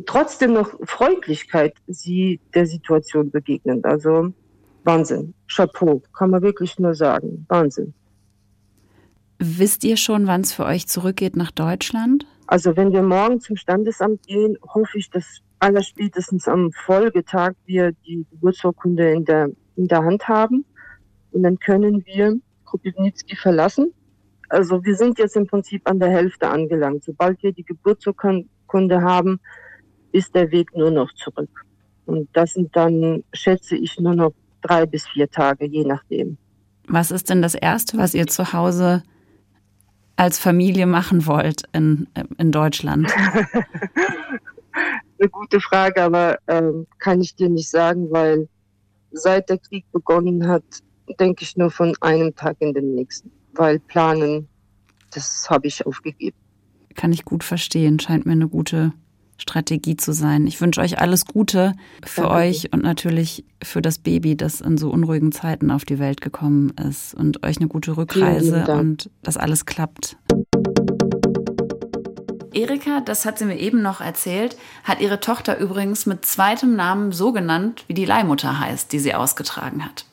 trotzdem 0.05 0.53
noch 0.53 0.73
Freundlichkeit 0.83 1.73
sie 1.87 2.39
der 2.53 2.65
Situation 2.65 3.31
begegnen. 3.31 3.83
Also 3.83 4.33
Wahnsinn. 4.83 5.33
Chapeau, 5.47 6.01
kann 6.17 6.29
man 6.31 6.41
wirklich 6.41 6.79
nur 6.79 6.95
sagen. 6.95 7.45
Wahnsinn. 7.49 7.93
Wisst 9.39 9.83
ihr 9.83 9.97
schon, 9.97 10.27
wann 10.27 10.41
es 10.41 10.53
für 10.53 10.65
euch 10.65 10.87
zurückgeht 10.87 11.35
nach 11.35 11.51
Deutschland? 11.51 12.25
Also 12.47 12.75
wenn 12.75 12.91
wir 12.91 13.01
morgen 13.01 13.39
zum 13.39 13.55
Standesamt 13.55 14.27
gehen, 14.27 14.57
hoffe 14.73 14.97
ich, 14.97 15.09
dass 15.09 15.39
allerspätestens 15.59 16.47
am 16.47 16.71
Folgetag 16.71 17.53
wir 17.65 17.91
die 18.05 18.25
Geburtsurkunde 18.31 19.11
in 19.11 19.25
der, 19.25 19.49
in 19.75 19.87
der 19.87 20.03
Hand 20.03 20.27
haben. 20.27 20.65
Und 21.31 21.43
dann 21.43 21.57
können 21.59 22.05
wir 22.05 22.37
Kropivnitsky 22.65 23.35
verlassen. 23.35 23.93
Also 24.49 24.83
wir 24.83 24.95
sind 24.95 25.17
jetzt 25.17 25.37
im 25.37 25.47
Prinzip 25.47 25.87
an 25.89 25.99
der 25.99 26.09
Hälfte 26.09 26.49
angelangt. 26.49 27.03
Sobald 27.03 27.41
wir 27.41 27.53
die 27.53 27.63
Geburtsurkunde 27.63 29.01
haben, 29.01 29.39
ist 30.11 30.35
der 30.35 30.51
Weg 30.51 30.75
nur 30.75 30.91
noch 30.91 31.11
zurück. 31.13 31.65
Und 32.05 32.29
das 32.33 32.53
sind 32.53 32.75
dann, 32.75 33.23
schätze 33.33 33.75
ich, 33.75 33.99
nur 33.99 34.15
noch 34.15 34.33
drei 34.61 34.85
bis 34.85 35.07
vier 35.07 35.29
Tage, 35.29 35.65
je 35.65 35.85
nachdem. 35.85 36.37
Was 36.87 37.11
ist 37.11 37.29
denn 37.29 37.41
das 37.41 37.55
Erste, 37.55 37.97
was 37.97 38.13
ihr 38.13 38.27
zu 38.27 38.53
Hause 38.53 39.03
als 40.15 40.39
Familie 40.39 40.85
machen 40.85 41.25
wollt 41.25 41.63
in, 41.73 42.07
in 42.37 42.51
Deutschland? 42.51 43.11
Eine 45.19 45.29
gute 45.29 45.59
Frage, 45.61 46.01
aber 46.01 46.37
ähm, 46.47 46.87
kann 46.99 47.21
ich 47.21 47.35
dir 47.35 47.49
nicht 47.49 47.69
sagen, 47.69 48.11
weil 48.11 48.47
seit 49.11 49.49
der 49.49 49.57
Krieg 49.59 49.85
begonnen 49.91 50.47
hat, 50.47 50.63
denke 51.19 51.43
ich 51.43 51.57
nur 51.57 51.69
von 51.71 51.95
einem 52.01 52.35
Tag 52.35 52.57
in 52.59 52.73
den 52.73 52.95
nächsten. 52.95 53.31
Weil 53.53 53.79
planen, 53.79 54.47
das 55.13 55.47
habe 55.49 55.67
ich 55.67 55.85
aufgegeben. 55.85 56.37
Kann 56.95 57.11
ich 57.13 57.25
gut 57.25 57.43
verstehen, 57.43 57.99
scheint 57.99 58.25
mir 58.25 58.31
eine 58.33 58.47
gute 58.47 58.93
Strategie 59.41 59.97
zu 59.97 60.13
sein. 60.13 60.45
Ich 60.45 60.61
wünsche 60.61 60.81
euch 60.81 60.99
alles 60.99 61.25
Gute 61.25 61.73
für 62.05 62.21
Danke. 62.21 62.35
euch 62.35 62.71
und 62.71 62.83
natürlich 62.83 63.43
für 63.63 63.81
das 63.81 63.97
Baby, 63.97 64.37
das 64.37 64.61
in 64.61 64.77
so 64.77 64.89
unruhigen 64.89 65.31
Zeiten 65.31 65.71
auf 65.71 65.83
die 65.83 65.99
Welt 65.99 66.21
gekommen 66.21 66.71
ist 66.87 67.15
und 67.15 67.43
euch 67.43 67.57
eine 67.57 67.67
gute 67.67 67.97
Rückreise 67.97 68.65
und 68.67 69.09
dass 69.23 69.37
alles 69.37 69.65
klappt. 69.65 70.15
Erika, 72.53 72.99
das 73.01 73.25
hat 73.25 73.39
sie 73.39 73.45
mir 73.45 73.57
eben 73.57 73.81
noch 73.81 74.01
erzählt, 74.01 74.57
hat 74.83 75.01
ihre 75.01 75.19
Tochter 75.19 75.57
übrigens 75.57 76.05
mit 76.05 76.25
zweitem 76.25 76.75
Namen 76.75 77.11
so 77.11 77.31
genannt, 77.31 77.85
wie 77.87 77.93
die 77.93 78.05
Leihmutter 78.05 78.59
heißt, 78.59 78.91
die 78.91 78.99
sie 78.99 79.15
ausgetragen 79.15 79.83
hat. 79.83 80.05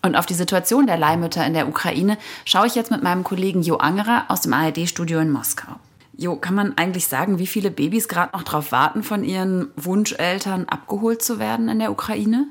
Und 0.00 0.16
auf 0.16 0.26
die 0.26 0.34
Situation 0.34 0.86
der 0.86 0.98
Leihmütter 0.98 1.44
in 1.46 1.54
der 1.54 1.68
Ukraine 1.68 2.16
schaue 2.44 2.66
ich 2.66 2.74
jetzt 2.74 2.90
mit 2.90 3.02
meinem 3.02 3.24
Kollegen 3.24 3.62
Jo 3.62 3.76
Angerer 3.76 4.26
aus 4.28 4.42
dem 4.42 4.52
ARD-Studio 4.52 5.18
in 5.18 5.30
Moskau. 5.30 5.76
Jo, 6.16 6.36
kann 6.36 6.54
man 6.54 6.76
eigentlich 6.76 7.06
sagen, 7.06 7.38
wie 7.38 7.46
viele 7.46 7.70
Babys 7.70 8.08
gerade 8.08 8.36
noch 8.36 8.44
darauf 8.44 8.70
warten, 8.72 9.02
von 9.02 9.24
ihren 9.24 9.70
Wunscheltern 9.76 10.66
abgeholt 10.68 11.22
zu 11.22 11.38
werden 11.38 11.68
in 11.68 11.80
der 11.80 11.90
Ukraine? 11.90 12.46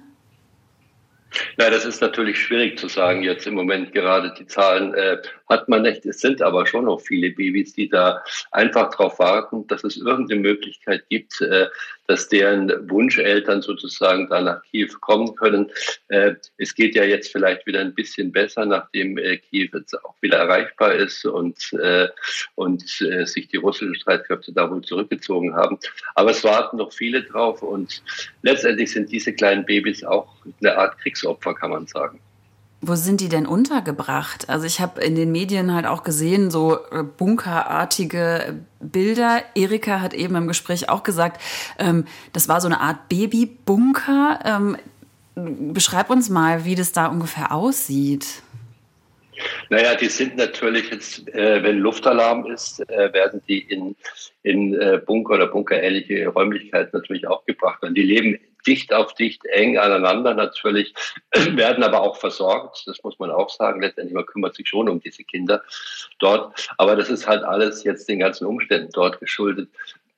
Na, 1.58 1.70
das 1.70 1.86
ist 1.86 2.02
natürlich 2.02 2.40
schwierig 2.40 2.78
zu 2.78 2.88
sagen 2.88 3.24
jetzt 3.24 3.48
im 3.48 3.56
Moment 3.56 3.92
gerade. 3.94 4.34
Die 4.38 4.46
Zahlen 4.46 4.94
äh, 4.94 5.18
hat 5.50 5.68
man 5.70 5.82
nicht. 5.84 6.06
Es 6.06 6.20
sind 6.20 6.42
aber 6.42 6.68
schon 6.68 6.86
noch 6.86 7.02
viele 7.02 7.32
Babys, 7.32 7.74
die 7.74 7.90
da 7.90 8.24
einfach 8.52 8.92
darauf 8.92 9.20
warten, 9.20 9.66
dass 9.68 9.84
es 9.84 9.98
irgendeine 9.98 10.42
Möglichkeit 10.42 11.08
gibt, 11.10 11.42
äh, 11.42 11.68
dass 12.08 12.30
deren 12.30 12.90
Wunscheltern 12.90 13.62
sozusagen 13.62 14.30
da 14.30 14.42
nach 14.42 14.62
Kiew 14.64 14.90
kommen 15.00 15.36
können. 15.36 15.72
Äh, 16.10 16.36
es 16.58 16.76
geht 16.76 16.96
ja 16.96 17.04
jetzt 17.04 17.32
vielleicht 17.32 17.66
wieder 17.66 17.80
ein 17.80 17.94
bisschen 17.94 18.32
besser, 18.32 18.66
nachdem 18.66 19.18
äh, 19.18 19.38
Kiew 19.38 19.70
jetzt 19.74 19.94
auch 20.04 20.16
wieder 20.22 20.38
erreichbar 20.38 20.94
ist 20.94 21.26
und, 21.26 21.74
äh, 21.74 22.08
und 22.56 22.84
äh, 23.02 23.26
sich 23.26 23.48
die 23.48 23.58
russischen 23.58 23.96
Streitkräfte 23.96 24.52
da 24.54 24.70
wohl 24.70 24.82
zurückgezogen 24.82 25.56
haben. 25.56 25.80
Aber 26.16 26.32
es 26.32 26.44
warten 26.44 26.78
noch 26.78 26.92
viele 26.92 27.24
drauf 27.24 27.62
und 27.62 28.04
letztendlich 28.42 28.92
sind 28.92 29.12
diese 29.12 29.34
kleinen 29.34 29.66
Babys 29.66 30.04
auch 30.04 30.36
eine 30.62 30.78
Art 30.78 30.98
Kriegsopfer, 31.00 31.54
kann 31.54 31.72
man 31.72 31.88
sagen. 31.88 32.20
Wo 32.86 32.96
sind 32.96 33.22
die 33.22 33.30
denn 33.30 33.46
untergebracht? 33.46 34.50
Also 34.50 34.66
ich 34.66 34.82
habe 34.82 35.02
in 35.02 35.16
den 35.16 35.32
Medien 35.32 35.74
halt 35.74 35.86
auch 35.86 36.04
gesehen, 36.04 36.52
so 36.52 36.80
äh, 36.92 37.04
bunkerartige 37.04 38.60
Bilder. 38.82 39.42
Erika 39.56 40.02
hat 40.02 40.14
eben 40.14 40.36
im 40.36 40.50
Gespräch 40.50 40.90
auch 40.90 41.04
gesagt, 41.04 41.42
ähm, 41.80 42.04
das 42.34 42.50
war 42.50 42.60
so 42.60 42.68
eine 42.68 42.82
Art 42.82 43.08
Babybunker. 43.08 44.40
Ähm, 44.44 44.78
beschreib 45.74 46.10
uns 46.10 46.30
mal, 46.30 46.66
wie 46.66 46.76
das 46.76 46.92
da 46.92 47.08
ungefähr 47.08 47.54
aussieht. 47.54 48.44
Naja, 49.70 49.96
die 49.96 50.08
sind 50.08 50.36
natürlich 50.36 50.92
jetzt, 50.92 51.28
äh, 51.34 51.64
wenn 51.64 51.80
Luftalarm 51.80 52.46
ist, 52.52 52.82
äh, 52.90 53.14
werden 53.14 53.42
die 53.48 53.60
in, 53.60 53.96
in 54.44 54.74
äh, 54.74 55.00
Bunker 55.06 55.36
oder 55.36 55.48
bunkerähnliche 55.48 56.28
Räumlichkeiten 56.28 56.92
natürlich 56.94 57.28
auch 57.28 57.46
gebracht. 57.46 57.82
Und 57.82 57.96
die 57.96 58.04
leben 58.04 58.38
dicht 58.64 58.94
auf 58.94 59.14
dicht, 59.14 59.46
eng 59.46 59.78
aneinander 59.78 60.34
natürlich, 60.34 60.94
werden 61.34 61.84
aber 61.84 62.02
auch 62.02 62.18
versorgt. 62.18 62.84
Das 62.86 63.04
muss 63.04 63.20
man 63.20 63.32
auch 63.32 63.50
sagen. 63.50 63.82
Letztendlich, 63.82 64.16
man 64.16 64.26
kümmert 64.26 64.56
sich 64.56 64.68
schon 64.68 64.90
um 64.90 65.00
diese 65.00 65.24
Kinder 65.24 65.64
dort. 66.20 66.70
Aber 66.78 66.96
das 66.96 67.10
ist 67.10 67.28
halt 67.28 67.44
alles 67.44 67.84
jetzt 67.84 68.10
den 68.10 68.20
ganzen 68.20 68.46
Umständen 68.46 68.90
dort 68.94 69.20
geschuldet. 69.20 69.70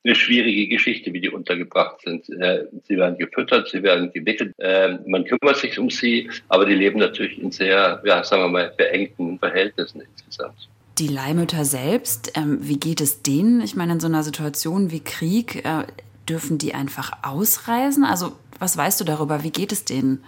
Eine 0.04 0.14
schwierige 0.14 0.68
Geschichte, 0.68 1.12
wie 1.12 1.20
die 1.20 1.30
untergebracht 1.30 2.00
sind. 2.02 2.28
Äh, 2.40 2.66
sie 2.84 2.96
werden 2.96 3.18
gefüttert, 3.18 3.68
sie 3.68 3.82
werden 3.82 4.12
gewickelt. 4.12 4.54
Ähm, 4.60 5.00
man 5.06 5.24
kümmert 5.24 5.56
sich 5.56 5.78
um 5.78 5.90
sie, 5.90 6.30
aber 6.48 6.64
die 6.64 6.74
leben 6.74 7.00
natürlich 7.00 7.38
in 7.42 7.50
sehr, 7.50 8.00
ja, 8.04 8.22
sagen 8.22 8.42
wir 8.42 8.48
mal, 8.48 8.72
beengten 8.76 9.38
Verhältnissen 9.40 10.02
insgesamt. 10.02 10.68
Die 10.98 11.08
Leihmütter 11.08 11.64
selbst, 11.64 12.32
ähm, 12.36 12.58
wie 12.62 12.78
geht 12.78 13.00
es 13.00 13.22
denen? 13.22 13.60
Ich 13.60 13.76
meine, 13.76 13.94
in 13.94 14.00
so 14.00 14.06
einer 14.06 14.22
Situation 14.22 14.92
wie 14.92 15.00
Krieg, 15.00 15.64
äh, 15.64 15.84
dürfen 16.28 16.58
die 16.58 16.74
einfach 16.74 17.12
ausreisen? 17.22 18.04
Also 18.04 18.36
was 18.58 18.76
weißt 18.76 19.00
du 19.00 19.04
darüber? 19.04 19.42
Wie 19.42 19.50
geht 19.50 19.72
es 19.72 19.84
denen? 19.84 20.24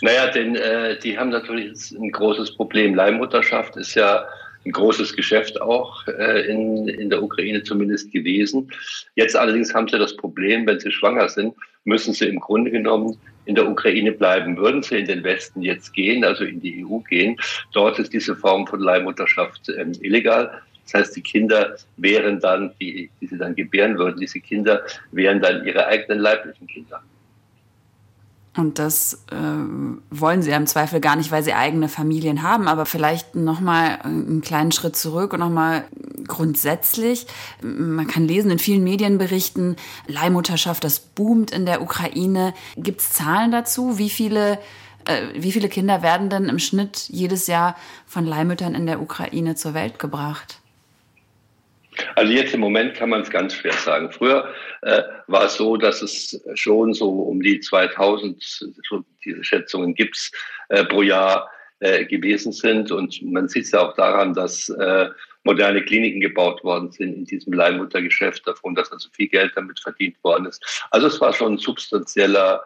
Naja, 0.00 0.30
denn 0.30 0.56
äh, 0.56 0.98
die 0.98 1.18
haben 1.18 1.30
natürlich 1.30 1.92
ein 1.92 2.10
großes 2.10 2.56
Problem. 2.56 2.94
Leihmutterschaft 2.94 3.76
ist 3.76 3.94
ja 3.94 4.26
ein 4.64 4.72
großes 4.72 5.16
Geschäft 5.16 5.60
auch 5.60 6.06
äh, 6.06 6.46
in, 6.46 6.88
in 6.88 7.10
der 7.10 7.22
Ukraine 7.22 7.62
zumindest 7.62 8.12
gewesen. 8.12 8.70
Jetzt 9.14 9.36
allerdings 9.36 9.74
haben 9.74 9.88
sie 9.88 9.98
das 9.98 10.16
Problem, 10.16 10.66
wenn 10.66 10.78
sie 10.78 10.92
schwanger 10.92 11.28
sind, 11.28 11.54
müssen 11.84 12.14
sie 12.14 12.26
im 12.26 12.38
Grunde 12.38 12.70
genommen 12.70 13.16
in 13.44 13.54
der 13.54 13.68
Ukraine 13.68 14.12
bleiben. 14.12 14.56
Würden 14.56 14.82
sie 14.82 14.98
in 14.98 15.06
den 15.06 15.24
Westen 15.24 15.62
jetzt 15.62 15.92
gehen, 15.94 16.24
also 16.24 16.44
in 16.44 16.60
die 16.60 16.84
EU 16.84 16.98
gehen, 16.98 17.36
dort 17.72 17.98
ist 17.98 18.12
diese 18.12 18.36
Form 18.36 18.66
von 18.66 18.80
Leihmutterschaft 18.80 19.68
ähm, 19.76 19.92
illegal. 20.00 20.62
Das 20.84 20.94
heißt, 20.94 21.16
die 21.16 21.22
Kinder 21.22 21.76
wären 21.96 22.40
dann, 22.40 22.72
die, 22.80 23.10
die 23.20 23.26
sie 23.26 23.38
dann 23.38 23.54
gebären 23.54 23.98
würden, 23.98 24.20
diese 24.20 24.40
Kinder 24.40 24.82
wären 25.10 25.40
dann 25.40 25.64
ihre 25.64 25.86
eigenen 25.86 26.18
leiblichen 26.18 26.66
Kinder. 26.66 27.02
Und 28.54 28.78
das 28.78 29.24
äh, 29.30 29.36
wollen 30.10 30.42
sie 30.42 30.50
ja 30.50 30.58
im 30.58 30.66
Zweifel 30.66 31.00
gar 31.00 31.16
nicht, 31.16 31.30
weil 31.30 31.42
sie 31.42 31.54
eigene 31.54 31.88
Familien 31.88 32.42
haben. 32.42 32.68
Aber 32.68 32.84
vielleicht 32.84 33.34
nochmal 33.34 34.00
einen 34.02 34.42
kleinen 34.42 34.72
Schritt 34.72 34.94
zurück 34.94 35.32
und 35.32 35.40
nochmal 35.40 35.84
grundsätzlich. 36.26 37.26
Man 37.62 38.06
kann 38.06 38.28
lesen 38.28 38.50
in 38.50 38.58
vielen 38.58 38.84
Medienberichten, 38.84 39.76
Leihmutterschaft, 40.06 40.84
das 40.84 41.00
boomt 41.00 41.50
in 41.50 41.64
der 41.64 41.80
Ukraine. 41.80 42.52
Gibt 42.76 43.00
es 43.00 43.12
Zahlen 43.12 43.52
dazu? 43.52 43.96
Wie 43.96 44.10
viele, 44.10 44.58
äh, 45.06 45.28
wie 45.34 45.52
viele 45.52 45.70
Kinder 45.70 46.02
werden 46.02 46.28
denn 46.28 46.50
im 46.50 46.58
Schnitt 46.58 47.08
jedes 47.08 47.46
Jahr 47.46 47.74
von 48.06 48.26
Leihmüttern 48.26 48.74
in 48.74 48.84
der 48.84 49.00
Ukraine 49.00 49.54
zur 49.54 49.72
Welt 49.72 49.98
gebracht? 49.98 50.61
Also 52.14 52.32
jetzt 52.32 52.54
im 52.54 52.60
Moment 52.60 52.94
kann 52.94 53.10
man 53.10 53.20
es 53.22 53.30
ganz 53.30 53.54
schwer 53.54 53.72
sagen. 53.72 54.10
Früher 54.10 54.48
äh, 54.82 55.02
war 55.26 55.44
es 55.44 55.54
so, 55.56 55.76
dass 55.76 56.02
es 56.02 56.42
schon 56.54 56.94
so 56.94 57.10
um 57.10 57.42
die 57.42 57.60
2000, 57.60 58.42
so 58.42 59.04
diese 59.24 59.44
Schätzungen 59.44 59.94
gibt's 59.94 60.30
äh, 60.68 60.84
pro 60.84 61.02
Jahr 61.02 61.50
äh, 61.80 62.04
gewesen 62.04 62.52
sind. 62.52 62.90
Und 62.90 63.20
man 63.22 63.48
sieht 63.48 63.64
es 63.64 63.72
ja 63.72 63.80
auch 63.80 63.94
daran, 63.94 64.34
dass 64.34 64.68
äh, 64.70 65.08
moderne 65.44 65.82
Kliniken 65.82 66.20
gebaut 66.20 66.62
worden 66.64 66.92
sind 66.92 67.14
in 67.14 67.24
diesem 67.24 67.52
Leihmuttergeschäft, 67.52 68.46
davon, 68.46 68.74
dass 68.74 68.92
also 68.92 69.08
viel 69.12 69.28
Geld 69.28 69.52
damit 69.56 69.80
verdient 69.80 70.16
worden 70.22 70.46
ist. 70.46 70.86
Also 70.90 71.08
es 71.08 71.20
war 71.20 71.32
schon 71.32 71.54
ein 71.54 71.58
substanzieller, 71.58 72.62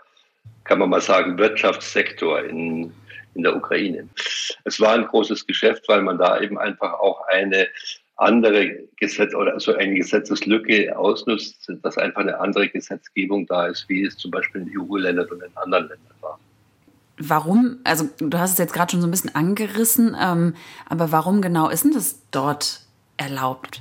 kann 0.65 0.79
man 0.79 0.91
mal 0.91 1.01
sagen, 1.01 1.39
Wirtschaftssektor 1.39 2.45
in, 2.45 2.93
in 3.35 3.43
der 3.43 3.57
Ukraine. 3.57 4.09
Es 4.65 4.81
war 4.81 4.93
ein 4.93 5.07
großes 5.07 5.47
Geschäft, 5.47 5.89
weil 5.89 6.03
man 6.03 6.19
da 6.19 6.41
eben 6.41 6.59
einfach 6.59 6.93
auch 6.95 7.27
eine 7.29 7.69
andere 8.17 8.89
Gesetz 8.97 9.35
oder 9.35 9.59
so 9.61 9.75
eine 9.75 9.95
Gesetzeslücke 9.95 10.97
ausnutzt, 10.97 11.71
dass 11.83 11.99
einfach 11.99 12.23
eine 12.23 12.39
andere 12.41 12.69
Gesetzgebung 12.69 13.47
da 13.47 13.67
ist, 13.67 13.89
wie 13.89 14.05
es 14.05 14.17
zum 14.17 14.31
Beispiel 14.31 14.63
in 14.63 14.81
EU-Ländern 14.81 15.29
und 15.29 15.43
in 15.43 15.57
anderen 15.57 15.89
Ländern 15.89 16.17
war. 16.21 16.39
Warum, 17.19 17.79
also 17.85 18.09
du 18.19 18.39
hast 18.39 18.53
es 18.53 18.59
jetzt 18.59 18.73
gerade 18.73 18.91
schon 18.91 19.01
so 19.01 19.07
ein 19.07 19.11
bisschen 19.11 19.35
angerissen, 19.35 20.17
ähm, 20.21 20.55
aber 20.89 21.13
warum 21.13 21.41
genau 21.41 21.69
ist 21.69 21.85
denn 21.85 21.93
das 21.93 22.21
dort 22.31 22.81
erlaubt? 23.17 23.81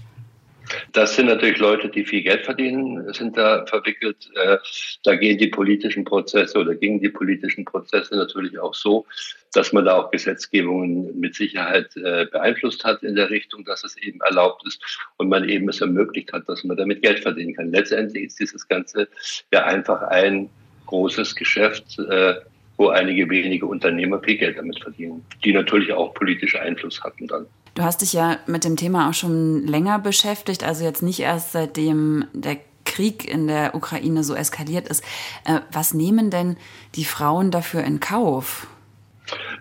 Das 0.91 1.15
sind 1.15 1.27
natürlich 1.27 1.59
Leute, 1.59 1.89
die 1.89 2.05
viel 2.05 2.21
Geld 2.21 2.45
verdienen, 2.45 3.13
sind 3.13 3.37
da 3.37 3.65
verwickelt. 3.65 4.29
Äh, 4.35 4.57
da 5.03 5.15
gehen 5.15 5.37
die 5.37 5.47
politischen 5.47 6.03
Prozesse 6.03 6.57
oder 6.57 6.75
gingen 6.75 6.99
die 6.99 7.09
politischen 7.09 7.65
Prozesse 7.65 8.15
natürlich 8.15 8.57
auch 8.59 8.73
so, 8.73 9.05
dass 9.53 9.73
man 9.73 9.85
da 9.85 9.95
auch 9.95 10.11
Gesetzgebungen 10.11 11.19
mit 11.19 11.35
Sicherheit 11.35 11.95
äh, 11.97 12.25
beeinflusst 12.25 12.83
hat 12.83 13.03
in 13.03 13.15
der 13.15 13.29
Richtung, 13.29 13.63
dass 13.65 13.83
es 13.83 13.97
eben 13.97 14.19
erlaubt 14.21 14.65
ist 14.67 14.81
und 15.17 15.29
man 15.29 15.47
eben 15.47 15.69
es 15.69 15.81
ermöglicht 15.81 16.33
hat, 16.33 16.47
dass 16.49 16.63
man 16.63 16.77
damit 16.77 17.01
Geld 17.01 17.19
verdienen 17.19 17.55
kann. 17.55 17.71
Letztendlich 17.71 18.25
ist 18.25 18.39
dieses 18.39 18.67
Ganze 18.67 19.07
ja 19.51 19.65
einfach 19.65 20.01
ein 20.03 20.49
großes 20.85 21.35
Geschäft, 21.35 21.97
äh, 21.99 22.35
wo 22.77 22.89
einige 22.89 23.29
wenige 23.29 23.65
Unternehmer 23.65 24.21
viel 24.21 24.37
Geld 24.37 24.57
damit 24.57 24.79
verdienen, 24.79 25.25
die 25.43 25.53
natürlich 25.53 25.93
auch 25.93 26.13
politischen 26.13 26.59
Einfluss 26.59 27.01
hatten 27.03 27.27
dann. 27.27 27.47
Du 27.75 27.83
hast 27.83 28.01
dich 28.01 28.13
ja 28.13 28.37
mit 28.47 28.63
dem 28.63 28.77
Thema 28.77 29.09
auch 29.09 29.13
schon 29.13 29.67
länger 29.67 29.99
beschäftigt, 29.99 30.63
also 30.63 30.85
jetzt 30.85 31.03
nicht 31.03 31.19
erst 31.19 31.51
seitdem 31.51 32.25
der 32.33 32.57
Krieg 32.85 33.25
in 33.29 33.47
der 33.47 33.75
Ukraine 33.75 34.23
so 34.23 34.33
eskaliert 34.33 34.87
ist. 34.87 35.03
Äh, 35.43 35.59
was 35.73 35.93
nehmen 35.93 36.29
denn 36.29 36.55
die 36.95 37.03
Frauen 37.03 37.51
dafür 37.51 37.83
in 37.83 37.99
Kauf? 37.99 38.67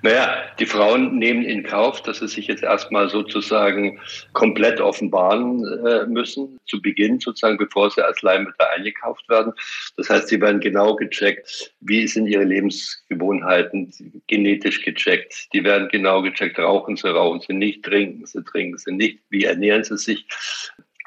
Naja, 0.04 0.44
die 0.58 0.66
Frauen 0.66 1.16
nehmen 1.16 1.46
in 1.46 1.62
Kauf, 1.62 2.02
dass 2.02 2.18
sie 2.18 2.28
sich 2.28 2.46
jetzt 2.46 2.62
erstmal 2.62 3.08
sozusagen 3.08 3.98
komplett 4.34 4.78
offenbaren 4.78 5.64
äh, 5.86 6.04
müssen, 6.04 6.60
zu 6.66 6.82
Beginn 6.82 7.20
sozusagen, 7.20 7.56
bevor 7.56 7.90
sie 7.90 8.04
als 8.04 8.20
Leihmütter 8.20 8.68
eingekauft 8.68 9.26
werden. 9.30 9.54
Das 9.96 10.10
heißt, 10.10 10.28
sie 10.28 10.42
werden 10.42 10.60
genau 10.60 10.94
gecheckt, 10.94 11.72
wie 11.80 12.06
sind 12.06 12.26
ihre 12.26 12.44
Lebensgewohnheiten, 12.44 13.90
genetisch 14.26 14.82
gecheckt. 14.82 15.48
Die 15.54 15.64
werden 15.64 15.88
genau 15.88 16.20
gecheckt, 16.20 16.58
rauchen 16.58 16.98
sie, 16.98 17.08
rauchen 17.08 17.40
sie 17.40 17.54
nicht, 17.54 17.82
trinken 17.82 18.26
sie, 18.26 18.44
trinken 18.44 18.76
sie 18.76 18.92
nicht, 18.92 19.20
wie 19.30 19.44
ernähren 19.44 19.84
sie 19.84 19.96
sich. 19.96 20.26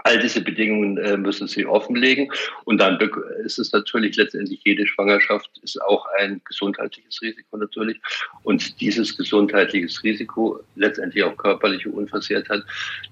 All 0.07 0.19
diese 0.19 0.39
Bedingungen 0.39 0.97
äh, 0.99 1.17
müssen 1.17 1.49
sie 1.49 1.65
offenlegen. 1.65 2.31
Und 2.63 2.77
dann 2.77 2.97
ist 3.43 3.59
es 3.59 3.73
natürlich 3.73 4.15
letztendlich, 4.15 4.61
jede 4.63 4.87
Schwangerschaft 4.87 5.49
ist 5.63 5.81
auch 5.81 6.05
ein 6.17 6.39
gesundheitliches 6.45 7.21
Risiko 7.21 7.57
natürlich. 7.57 7.99
Und 8.43 8.79
dieses 8.79 9.17
gesundheitliches 9.17 10.01
Risiko, 10.03 10.61
letztendlich 10.75 11.25
auch 11.25 11.35
körperliche 11.35 11.89
Unversehrtheit, 11.89 12.63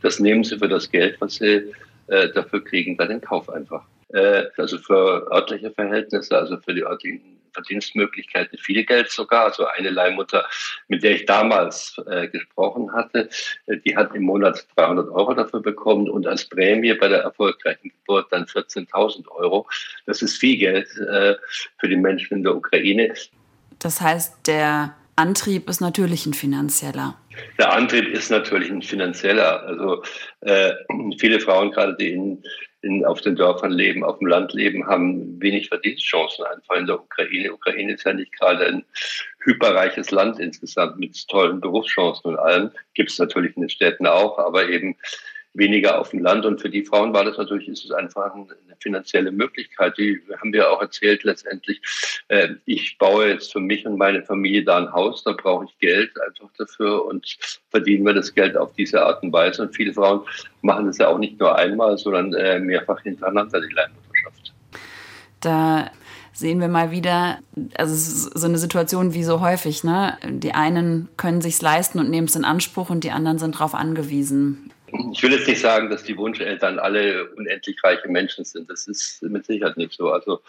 das 0.02 0.22
nehmen 0.22 0.46
sie 0.46 0.58
für 0.58 0.70
das 0.70 0.90
Geld, 0.90 1.18
was 1.20 1.36
sie 1.36 1.74
äh, 2.08 2.30
dafür 2.30 2.64
kriegen, 2.64 2.96
dann 2.96 3.12
in 3.12 3.20
Kauf 3.20 3.50
einfach. 3.50 3.84
Äh, 4.14 4.44
also 4.56 4.78
für 4.78 5.30
örtliche 5.34 5.72
Verhältnisse, 5.72 6.38
also 6.38 6.56
für 6.60 6.74
die 6.74 6.86
örtlichen 6.86 7.35
Verdienstmöglichkeiten, 7.56 8.58
viel 8.60 8.86
Geld 8.86 9.10
sogar. 9.10 9.46
Also 9.46 9.66
eine 9.66 9.90
Leihmutter, 9.90 10.46
mit 10.88 11.04
der 11.04 11.16
ich 11.16 11.26
damals 11.26 12.00
äh, 12.06 12.28
gesprochen 12.28 12.94
hatte, 12.94 13.30
äh, 13.66 13.78
die 13.78 13.96
hat 13.96 14.14
im 14.14 14.24
Monat 14.24 14.68
300 14.76 15.10
Euro 15.10 15.34
dafür 15.34 15.62
bekommen 15.62 16.10
und 16.10 16.28
als 16.28 16.46
Prämie 16.46 16.94
bei 16.94 17.08
der 17.08 17.22
erfolgreichen 17.22 17.90
Geburt 17.90 18.28
dann 18.32 18.46
14.000 18.46 19.28
Euro. 19.30 19.68
Das 20.06 20.22
ist 20.22 20.38
viel 20.38 20.58
Geld 20.58 20.88
äh, 20.98 21.36
für 21.80 21.90
die 21.90 21.98
Menschen 21.98 22.38
in 22.38 22.44
der 22.44 22.56
Ukraine. 22.56 23.14
Das 23.80 24.00
heißt, 24.00 24.48
der 24.48 24.96
Antrieb 25.16 25.70
ist 25.70 25.80
natürlich 25.80 26.26
ein 26.26 26.34
finanzieller. 26.34 27.18
Der 27.58 27.74
Antrieb 27.74 28.08
ist 28.10 28.30
natürlich 28.30 28.70
ein 28.70 28.82
finanzieller. 28.82 29.64
Also 29.64 30.04
äh, 30.42 30.74
viele 31.20 31.40
Frauen, 31.40 31.72
gerade 31.72 31.96
die 31.96 32.12
in 32.12 32.44
in, 32.86 33.04
auf 33.04 33.22
den 33.22 33.36
Dörfern 33.36 33.72
leben, 33.72 34.04
auf 34.04 34.20
dem 34.20 34.28
Land 34.28 34.54
leben, 34.54 34.88
haben 34.88 35.42
wenig 35.42 35.68
Verdienstchancen 35.70 36.46
einfach 36.46 36.76
in 36.76 36.86
der 36.86 37.00
Ukraine. 37.00 37.54
Ukraine 37.54 37.94
ist 37.94 38.06
ja 38.06 38.14
nicht 38.14 38.32
gerade 38.32 38.68
ein 38.68 38.86
hyperreiches 39.44 40.12
Land 40.12 40.40
insgesamt 40.40 40.98
mit 40.98 41.28
tollen 41.28 41.60
Berufschancen 41.60 42.32
und 42.32 42.40
allem. 42.40 42.72
Gibt 42.94 43.12
es 43.12 43.20
natürlich 43.20 43.56
in 43.56 43.64
den 43.64 43.70
Städten 43.70 44.08
auch, 44.08 44.38
aber 44.38 44.70
eben 44.70 44.96
weniger 45.56 46.00
auf 46.00 46.10
dem 46.10 46.22
Land. 46.22 46.46
Und 46.46 46.62
für 46.62 46.70
die 46.70 46.86
Frauen 46.86 47.14
war 47.14 47.24
das 47.24 47.38
natürlich, 47.38 47.68
ist 47.68 47.86
es 47.86 47.92
einfach 47.92 48.34
eine 48.34 48.48
finanzielle 48.80 49.32
Möglichkeit. 49.32 49.98
Die 49.98 50.22
haben 50.40 50.54
wir 50.54 50.70
auch 50.70 50.82
erzählt 50.82 51.24
letztendlich. 51.24 51.82
Äh, 52.28 52.50
ich 52.66 52.98
baue 52.98 53.30
jetzt 53.30 53.52
für 53.52 53.60
mich 53.60 53.86
und 53.86 53.98
meine 53.98 54.24
Familie 54.24 54.64
da 54.64 54.78
ein 54.78 54.92
Haus, 54.92 55.24
da 55.24 55.32
brauche 55.32 55.66
ich 55.66 55.78
Geld 55.80 56.12
einfach 56.22 56.50
dafür 56.58 57.06
und 57.06 57.38
verdienen 57.70 58.06
wir 58.06 58.14
das 58.14 58.34
Geld 58.34 58.56
auf 58.58 58.74
diese 58.74 59.04
Art 59.04 59.24
und 59.24 59.34
Weise. 59.34 59.64
Und 59.64 59.76
viele 59.76 59.94
Frauen 59.94 60.22
machen 60.62 60.86
das 60.86 60.98
ja 60.98 61.08
auch 61.08 61.18
nicht 61.18 61.40
nur 61.40 61.56
einmal, 61.58 61.98
sondern 61.98 62.34
äh, 62.34 62.60
mehrfach 62.60 63.02
hintereinander, 63.02 63.62
die 63.62 63.74
Leihmutterschaft. 63.74 64.54
Da 65.42 65.92
sehen 66.34 66.60
wir 66.60 66.68
mal 66.68 66.92
wieder, 66.92 67.40
also 67.78 67.96
so 67.96 68.46
eine 68.46 68.58
Situation 68.58 69.14
wie 69.14 69.24
so 69.24 69.40
häufig, 69.40 69.84
ne? 69.86 70.18
Die 70.28 70.54
einen 70.54 71.08
können 71.16 71.40
sich's 71.40 71.62
leisten 71.62 71.98
und 71.98 72.10
nehmen 72.10 72.28
es 72.28 72.36
in 72.36 72.44
Anspruch 72.44 72.90
und 72.90 73.06
die 73.06 73.12
anderen 73.12 73.40
sind 73.40 73.56
darauf 73.56 73.74
angewiesen. 73.74 74.72
Ich 75.12 75.24
will 75.24 75.32
jetzt 75.32 75.48
nicht 75.48 75.62
sagen, 75.62 75.90
dass 75.90 76.04
die 76.04 76.18
Wunscheltern 76.18 76.80
alle 76.80 77.30
unendlich 77.36 77.78
reiche 77.84 78.08
Menschen 78.08 78.46
sind. 78.46 78.70
Das 78.70 78.88
ist 78.88 79.22
mit 79.24 79.46
Sicherheit 79.46 79.78
nicht 79.78 79.94
so. 79.94 80.12
Also 80.12 80.42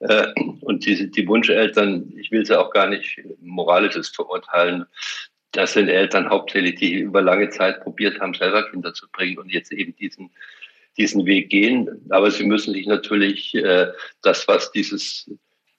äh, 0.00 0.28
und 0.60 0.84
die, 0.86 1.10
die 1.10 1.26
Wunscheltern, 1.26 2.12
ich 2.16 2.30
will 2.30 2.44
sie 2.44 2.58
auch 2.58 2.70
gar 2.70 2.88
nicht 2.88 3.20
moralisches 3.40 4.08
verurteilen. 4.08 4.86
Das 5.52 5.72
sind 5.72 5.88
Eltern 5.88 6.30
hauptsächlich, 6.30 6.76
die 6.76 7.00
über 7.00 7.22
lange 7.22 7.50
Zeit 7.50 7.82
probiert 7.82 8.20
haben, 8.20 8.34
selber 8.34 8.70
Kinder 8.70 8.94
zu 8.94 9.08
bringen 9.10 9.38
und 9.38 9.52
jetzt 9.52 9.72
eben 9.72 9.96
diesen 9.96 10.30
diesen 10.96 11.24
Weg 11.26 11.50
gehen. 11.50 11.88
Aber 12.10 12.30
sie 12.30 12.44
müssen 12.44 12.74
sich 12.74 12.86
natürlich 12.86 13.54
äh, 13.54 13.88
das, 14.22 14.46
was 14.48 14.72
dieses 14.72 15.30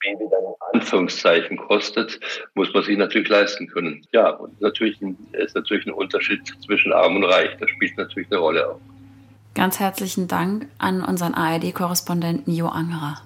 Baby 0.02 0.24
dann 0.30 0.44
in 0.44 0.80
Anführungszeichen 0.80 1.56
kostet, 1.56 2.20
muss 2.54 2.72
man 2.74 2.82
sich 2.82 2.96
natürlich 2.96 3.28
leisten 3.28 3.68
können. 3.68 4.06
Ja, 4.12 4.30
und 4.30 4.60
natürlich 4.60 5.00
ist 5.32 5.54
natürlich 5.54 5.86
ein 5.86 5.92
Unterschied 5.92 6.40
zwischen 6.64 6.92
Arm 6.92 7.16
und 7.16 7.24
Reich. 7.24 7.50
Das 7.58 7.70
spielt 7.70 7.96
natürlich 7.96 8.30
eine 8.30 8.40
Rolle 8.40 8.68
auch. 8.68 8.80
Ganz 9.54 9.80
herzlichen 9.80 10.28
Dank 10.28 10.66
an 10.78 11.04
unseren 11.04 11.34
ARD-Korrespondenten 11.34 12.54
Jo 12.54 12.68
Angerer. 12.68 13.20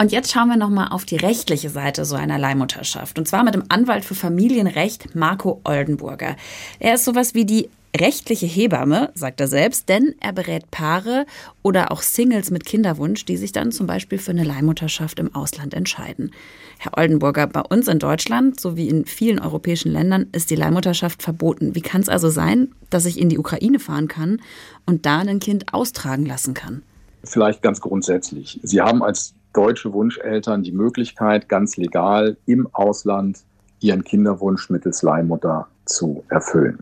Und 0.00 0.12
jetzt 0.12 0.32
schauen 0.32 0.48
wir 0.48 0.56
nochmal 0.56 0.88
auf 0.92 1.04
die 1.04 1.16
rechtliche 1.16 1.68
Seite 1.68 2.06
so 2.06 2.16
einer 2.16 2.38
Leihmutterschaft. 2.38 3.18
Und 3.18 3.28
zwar 3.28 3.44
mit 3.44 3.52
dem 3.52 3.64
Anwalt 3.68 4.02
für 4.02 4.14
Familienrecht 4.14 5.14
Marco 5.14 5.60
Oldenburger. 5.64 6.36
Er 6.78 6.94
ist 6.94 7.04
sowas 7.04 7.34
wie 7.34 7.44
die 7.44 7.68
rechtliche 7.94 8.46
Hebamme, 8.46 9.10
sagt 9.14 9.42
er 9.42 9.46
selbst, 9.46 9.90
denn 9.90 10.14
er 10.18 10.32
berät 10.32 10.70
Paare 10.70 11.26
oder 11.62 11.92
auch 11.92 12.00
Singles 12.00 12.50
mit 12.50 12.64
Kinderwunsch, 12.64 13.26
die 13.26 13.36
sich 13.36 13.52
dann 13.52 13.72
zum 13.72 13.86
Beispiel 13.86 14.16
für 14.16 14.30
eine 14.30 14.44
Leihmutterschaft 14.44 15.18
im 15.18 15.34
Ausland 15.34 15.74
entscheiden. 15.74 16.30
Herr 16.78 16.96
Oldenburger, 16.96 17.46
bei 17.46 17.60
uns 17.60 17.86
in 17.86 17.98
Deutschland 17.98 18.58
sowie 18.58 18.88
in 18.88 19.04
vielen 19.04 19.38
europäischen 19.38 19.92
Ländern 19.92 20.28
ist 20.32 20.48
die 20.48 20.56
Leihmutterschaft 20.56 21.22
verboten. 21.22 21.74
Wie 21.74 21.82
kann 21.82 22.00
es 22.00 22.08
also 22.08 22.30
sein, 22.30 22.68
dass 22.88 23.04
ich 23.04 23.20
in 23.20 23.28
die 23.28 23.38
Ukraine 23.38 23.78
fahren 23.78 24.08
kann 24.08 24.40
und 24.86 25.04
da 25.04 25.18
ein 25.18 25.40
Kind 25.40 25.74
austragen 25.74 26.24
lassen 26.24 26.54
kann? 26.54 26.80
Vielleicht 27.22 27.60
ganz 27.60 27.82
grundsätzlich. 27.82 28.58
Sie 28.62 28.80
haben 28.80 29.02
als 29.02 29.34
deutsche 29.52 29.92
Wunscheltern 29.92 30.62
die 30.62 30.72
Möglichkeit, 30.72 31.48
ganz 31.48 31.76
legal 31.76 32.36
im 32.46 32.68
Ausland 32.72 33.44
ihren 33.80 34.04
Kinderwunsch 34.04 34.70
mittels 34.70 35.02
Leihmutter 35.02 35.66
zu 35.84 36.24
erfüllen. 36.28 36.78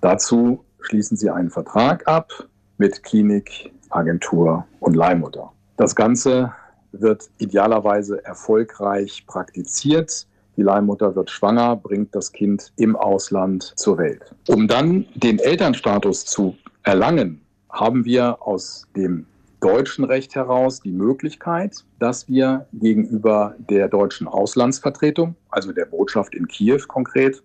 Dazu 0.00 0.64
schließen 0.80 1.16
Sie 1.16 1.30
einen 1.30 1.50
Vertrag 1.50 2.06
ab 2.06 2.30
mit 2.78 3.02
Klinik, 3.02 3.72
Agentur 3.90 4.66
und 4.80 4.94
Leihmutter. 4.94 5.52
Das 5.76 5.94
Ganze 5.94 6.52
wird 6.92 7.28
idealerweise 7.38 8.24
erfolgreich 8.24 9.24
praktiziert. 9.26 10.26
Die 10.56 10.62
Leihmutter 10.62 11.14
wird 11.14 11.30
schwanger, 11.30 11.76
bringt 11.76 12.14
das 12.14 12.32
Kind 12.32 12.72
im 12.76 12.96
Ausland 12.96 13.72
zur 13.76 13.98
Welt. 13.98 14.34
Um 14.48 14.68
dann 14.68 15.06
den 15.14 15.38
Elternstatus 15.38 16.24
zu 16.24 16.56
erlangen, 16.82 17.40
haben 17.70 18.04
wir 18.04 18.38
aus 18.40 18.86
dem 18.96 19.26
deutschen 19.66 20.04
Recht 20.04 20.36
heraus 20.36 20.80
die 20.80 20.92
Möglichkeit, 20.92 21.84
dass 21.98 22.28
wir 22.28 22.68
gegenüber 22.72 23.56
der 23.58 23.88
deutschen 23.88 24.28
Auslandsvertretung, 24.28 25.34
also 25.50 25.72
der 25.72 25.86
Botschaft 25.86 26.36
in 26.36 26.46
Kiew 26.46 26.82
konkret, 26.86 27.42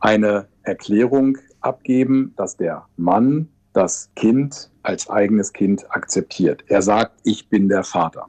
eine 0.00 0.48
Erklärung 0.64 1.38
abgeben, 1.60 2.34
dass 2.36 2.56
der 2.56 2.86
Mann 2.96 3.48
das 3.72 4.10
Kind 4.16 4.68
als 4.82 5.08
eigenes 5.08 5.52
Kind 5.52 5.88
akzeptiert. 5.90 6.64
Er 6.66 6.82
sagt, 6.82 7.12
ich 7.22 7.48
bin 7.48 7.68
der 7.68 7.84
Vater. 7.84 8.26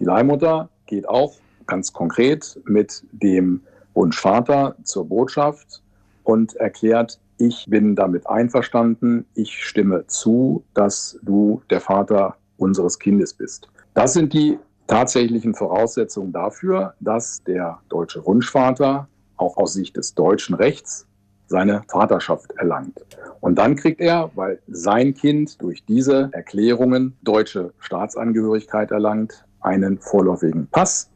Die 0.00 0.04
Leihmutter 0.04 0.70
geht 0.86 1.08
auch 1.08 1.36
ganz 1.68 1.92
konkret 1.92 2.60
mit 2.64 3.04
dem 3.12 3.60
Wunschvater 3.94 4.74
zur 4.82 5.06
Botschaft 5.06 5.82
und 6.24 6.56
erklärt, 6.56 7.20
ich 7.38 7.66
bin 7.68 7.94
damit 7.94 8.26
einverstanden, 8.26 9.24
ich 9.34 9.64
stimme 9.64 10.06
zu, 10.08 10.64
dass 10.74 11.16
du 11.22 11.62
der 11.70 11.80
Vater 11.80 12.36
unseres 12.60 12.98
Kindes 12.98 13.34
bist. 13.34 13.68
Das 13.94 14.12
sind 14.12 14.32
die 14.32 14.58
tatsächlichen 14.86 15.54
Voraussetzungen 15.54 16.32
dafür, 16.32 16.94
dass 17.00 17.42
der 17.44 17.80
deutsche 17.88 18.24
Wunschvater 18.26 19.08
auch 19.36 19.56
aus 19.56 19.72
Sicht 19.72 19.96
des 19.96 20.14
deutschen 20.14 20.54
Rechts 20.54 21.06
seine 21.46 21.82
Vaterschaft 21.88 22.52
erlangt. 22.52 23.04
Und 23.40 23.56
dann 23.56 23.74
kriegt 23.74 24.00
er, 24.00 24.30
weil 24.34 24.60
sein 24.68 25.14
Kind 25.14 25.60
durch 25.60 25.84
diese 25.84 26.28
Erklärungen 26.32 27.16
deutsche 27.22 27.72
Staatsangehörigkeit 27.80 28.90
erlangt, 28.90 29.44
einen 29.60 29.98
vorläufigen 29.98 30.68
Pass 30.68 31.10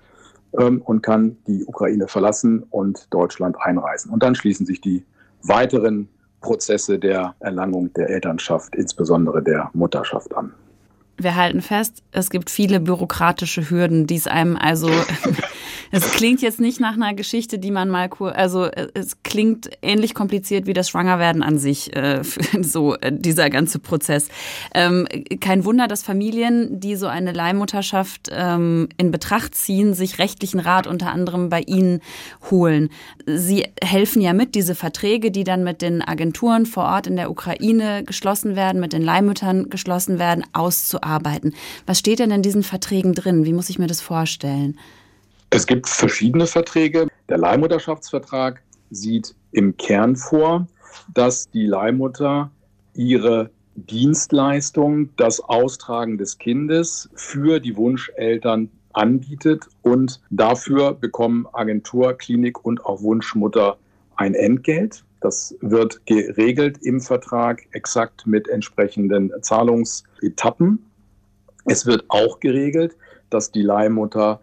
ähm, 0.59 0.83
und 0.83 1.03
kann 1.03 1.37
die 1.47 1.65
Ukraine 1.65 2.09
verlassen 2.09 2.65
und 2.71 3.13
Deutschland 3.13 3.57
einreisen. 3.61 4.11
Und 4.11 4.23
dann 4.23 4.35
schließen 4.35 4.67
sich 4.67 4.81
die 4.81 5.05
weiteren 5.43 6.09
Prozesse 6.41 6.99
der 6.99 7.35
Erlangung 7.41 7.93
der 7.95 8.11
Elternschaft, 8.11 8.75
insbesondere 8.75 9.43
der 9.43 9.71
Mutterschaft 9.73 10.35
an. 10.35 10.53
Wir 11.17 11.37
halten 11.37 11.63
fest, 11.63 12.03
es 12.13 12.31
gibt 12.31 12.51
viele 12.51 12.81
bürokratische 12.81 13.71
Hürden, 13.71 14.07
die 14.07 14.17
es 14.17 14.27
einem 14.27 14.57
also 14.57 14.91
Es 15.91 16.11
klingt 16.11 16.43
jetzt 16.43 16.61
nicht 16.61 16.81
nach 16.81 16.95
einer 16.95 17.15
Geschichte, 17.15 17.59
die 17.59 17.71
man 17.71 17.89
mal, 17.91 18.09
also 18.35 18.65
äh, 18.65 18.89
es 18.95 19.23
klingt 19.23 19.71
ähnlich 19.83 20.15
kompliziert 20.15 20.67
wie 20.67 20.73
das 20.73 20.89
Schwangerwerden 20.89 21.43
an 21.43 21.59
sich, 21.59 21.95
äh, 21.97 22.23
so 22.61 22.95
äh, 22.97 23.13
dieser 23.13 23.51
ganze 23.51 23.79
Prozess. 23.79 24.29
Ähm, 24.75 25.07
kein 25.41 25.65
Wunder, 25.65 25.89
dass 25.89 26.03
Familien, 26.03 26.81
die 26.81 26.97
so 26.97 27.07
eine 27.07 27.33
Leihmutterschaft 27.33 28.31
ähm, 28.33 28.89
in 28.97 29.11
Betracht 29.11 29.55
ziehen, 29.55 29.95
sich 29.95 30.19
rechtlichen 30.19 30.61
Rat 30.61 30.87
unter 30.87 31.13
anderem 31.13 31.49
bei 31.49 31.61
Ihnen 31.61 32.01
holen. 32.51 32.91
Sie 33.27 33.67
helfen 33.83 34.23
ja 34.23 34.33
mit, 34.33 34.55
diese 34.55 34.75
Verträge, 34.75 35.31
die 35.31 35.45
dann 35.45 35.65
mit 35.65 35.83
den 35.83 36.03
Agenturen 36.03 36.67
vor 36.67 36.85
Ort 36.85 37.07
in 37.07 37.17
der 37.17 37.31
Ukraine 37.31 38.05
geschlossen 38.05 38.57
werden, 38.57 38.81
mit 38.81 38.93
den 38.93 39.03
Leihmüttern 39.03 39.71
geschlossen 39.71 40.19
werden, 40.19 40.45
auszuarbeiten. 40.53 41.55
Was 41.87 41.99
steht 41.99 42.19
denn 42.19 42.31
in 42.31 42.43
diesen 42.43 42.63
Verträgen 42.63 43.15
drin? 43.15 43.45
Wie 43.45 43.53
muss 43.53 43.71
ich 43.71 43.79
mir 43.79 43.87
das 43.87 44.01
vorstellen? 44.01 44.79
Es 45.55 45.69
gibt 45.69 45.89
verschiedene 45.89 46.49
Verträge. 46.49 47.07
Der 47.29 47.39
Leihmutterschaftsvertrag 47.39 48.61
sieht 48.91 49.37
im 49.53 49.77
Kern 49.77 50.17
vor, 50.17 50.67
dass 51.15 51.49
die 51.49 51.67
Leihmutter 51.67 52.51
ihre 52.95 53.51
Dienstleistung, 53.77 55.11
das 55.15 55.39
Austragen 55.39 56.19
des 56.19 56.39
Kindes 56.39 57.09
für 57.15 57.61
die 57.61 57.77
Wunscheltern 57.77 58.69
anbietet 58.95 59.69
und 59.83 60.21
dafür 60.31 60.93
bekommen 60.93 61.47
Agentur, 61.53 62.15
Klinik 62.15 62.65
und 62.65 62.85
auch 62.85 63.01
Wunschmutter 63.03 63.77
ein 64.17 64.35
Entgelt. 64.35 65.05
Das 65.21 65.55
wird 65.61 66.05
geregelt 66.05 66.79
im 66.83 67.01
Vertrag 67.01 67.63
exakt 67.71 68.27
mit 68.27 68.49
entsprechenden 68.49 69.31
Zahlungsetappen. 69.41 70.85
Es 71.67 71.87
wird 71.87 72.07
auch 72.09 72.41
geregelt, 72.41 72.97
dass 73.31 73.53
die 73.53 73.63
Leihmutter 73.63 74.41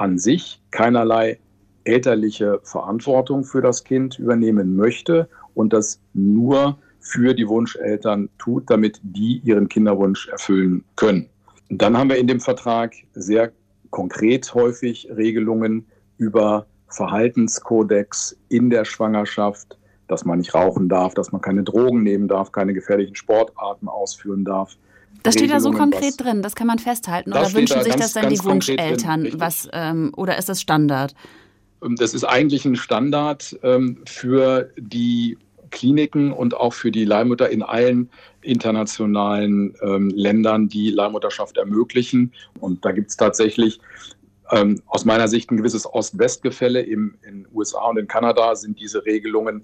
an 0.00 0.18
sich 0.18 0.62
keinerlei 0.70 1.38
elterliche 1.84 2.60
Verantwortung 2.62 3.44
für 3.44 3.60
das 3.60 3.84
Kind 3.84 4.18
übernehmen 4.18 4.74
möchte 4.74 5.28
und 5.54 5.74
das 5.74 6.00
nur 6.14 6.78
für 7.00 7.34
die 7.34 7.46
Wunscheltern 7.46 8.30
tut, 8.38 8.70
damit 8.70 8.98
die 9.02 9.42
ihren 9.44 9.68
Kinderwunsch 9.68 10.28
erfüllen 10.28 10.84
können. 10.96 11.28
Dann 11.68 11.98
haben 11.98 12.08
wir 12.08 12.16
in 12.16 12.26
dem 12.26 12.40
Vertrag 12.40 12.94
sehr 13.12 13.52
konkret 13.90 14.54
häufig 14.54 15.06
Regelungen 15.14 15.86
über 16.16 16.66
Verhaltenskodex 16.88 18.38
in 18.48 18.70
der 18.70 18.86
Schwangerschaft, 18.86 19.78
dass 20.08 20.24
man 20.24 20.38
nicht 20.38 20.54
rauchen 20.54 20.88
darf, 20.88 21.12
dass 21.12 21.30
man 21.30 21.42
keine 21.42 21.62
Drogen 21.62 22.02
nehmen 22.02 22.26
darf, 22.26 22.52
keine 22.52 22.72
gefährlichen 22.72 23.16
Sportarten 23.16 23.86
ausführen 23.86 24.44
darf, 24.46 24.76
das 25.22 25.34
steht 25.34 25.50
da 25.50 25.60
so 25.60 25.70
konkret 25.70 26.14
drin, 26.18 26.42
das 26.42 26.54
kann 26.54 26.66
man 26.66 26.78
festhalten. 26.78 27.32
Oder 27.32 27.52
wünschen 27.52 27.76
da 27.76 27.82
sich 27.82 27.92
ganz, 27.92 28.12
das 28.12 28.12
dann 28.14 28.30
die 28.30 28.42
Wunscheltern? 28.42 29.28
Was, 29.34 29.68
ähm, 29.72 30.12
oder 30.16 30.38
ist 30.38 30.48
das 30.48 30.60
Standard? 30.60 31.14
Ähm, 31.82 31.96
das 31.96 32.14
ist 32.14 32.24
eigentlich 32.24 32.64
ein 32.64 32.76
Standard 32.76 33.58
ähm, 33.62 33.98
für 34.06 34.70
die 34.78 35.36
Kliniken 35.70 36.32
und 36.32 36.54
auch 36.54 36.72
für 36.72 36.90
die 36.90 37.04
Leihmutter 37.04 37.48
in 37.50 37.62
allen 37.62 38.10
internationalen 38.42 39.74
ähm, 39.82 40.10
Ländern, 40.10 40.68
die 40.68 40.90
Leihmutterschaft 40.90 41.56
ermöglichen. 41.56 42.32
Und 42.58 42.84
da 42.84 42.92
gibt 42.92 43.10
es 43.10 43.16
tatsächlich 43.16 43.80
ähm, 44.50 44.80
aus 44.86 45.04
meiner 45.04 45.28
Sicht 45.28 45.50
ein 45.50 45.56
gewisses 45.56 45.86
Ost-West-Gefälle. 45.86 46.80
In 46.80 47.14
den 47.24 47.46
USA 47.52 47.88
und 47.88 47.98
in 47.98 48.08
Kanada 48.08 48.56
sind 48.56 48.80
diese 48.80 49.04
Regelungen 49.04 49.62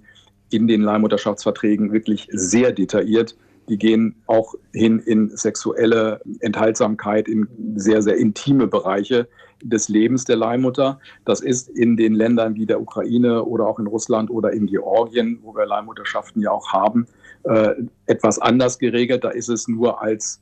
in 0.51 0.69
den 0.69 0.83
Leihmutterschaftsverträgen 0.83 1.93
wirklich 1.93 2.29
sehr 2.31 2.73
detailliert. 2.73 3.37
Die 3.69 3.79
gehen 3.79 4.15
auch 4.27 4.55
hin 4.73 5.01
in 5.01 5.37
sexuelle 5.37 6.21
Enthaltsamkeit, 6.41 7.29
in 7.29 7.49
sehr, 7.77 8.03
sehr 8.03 8.17
intime 8.17 8.67
Bereiche 8.67 9.29
des 9.63 9.89
Lebens 9.89 10.25
der 10.25 10.37
Leihmutter. 10.37 11.01
Das 11.25 11.41
ist 11.41 11.69
in 11.69 11.97
den 11.97 12.15
Ländern 12.15 12.55
wie 12.55 12.67
der 12.67 12.81
Ukraine 12.81 13.45
oder 13.45 13.67
auch 13.67 13.79
in 13.79 13.87
Russland 13.87 14.31
oder 14.31 14.53
in 14.53 14.67
Georgien, 14.67 15.39
wo 15.43 15.55
wir 15.55 15.67
Leihmutterschaften 15.67 16.43
ja 16.43 16.51
auch 16.51 16.73
haben, 16.73 17.07
äh, 17.45 17.75
etwas 18.07 18.39
anders 18.39 18.79
geregelt. 18.79 19.25
Da 19.25 19.31
ist 19.31 19.49
es 19.49 19.67
nur 19.67 20.01
als 20.03 20.41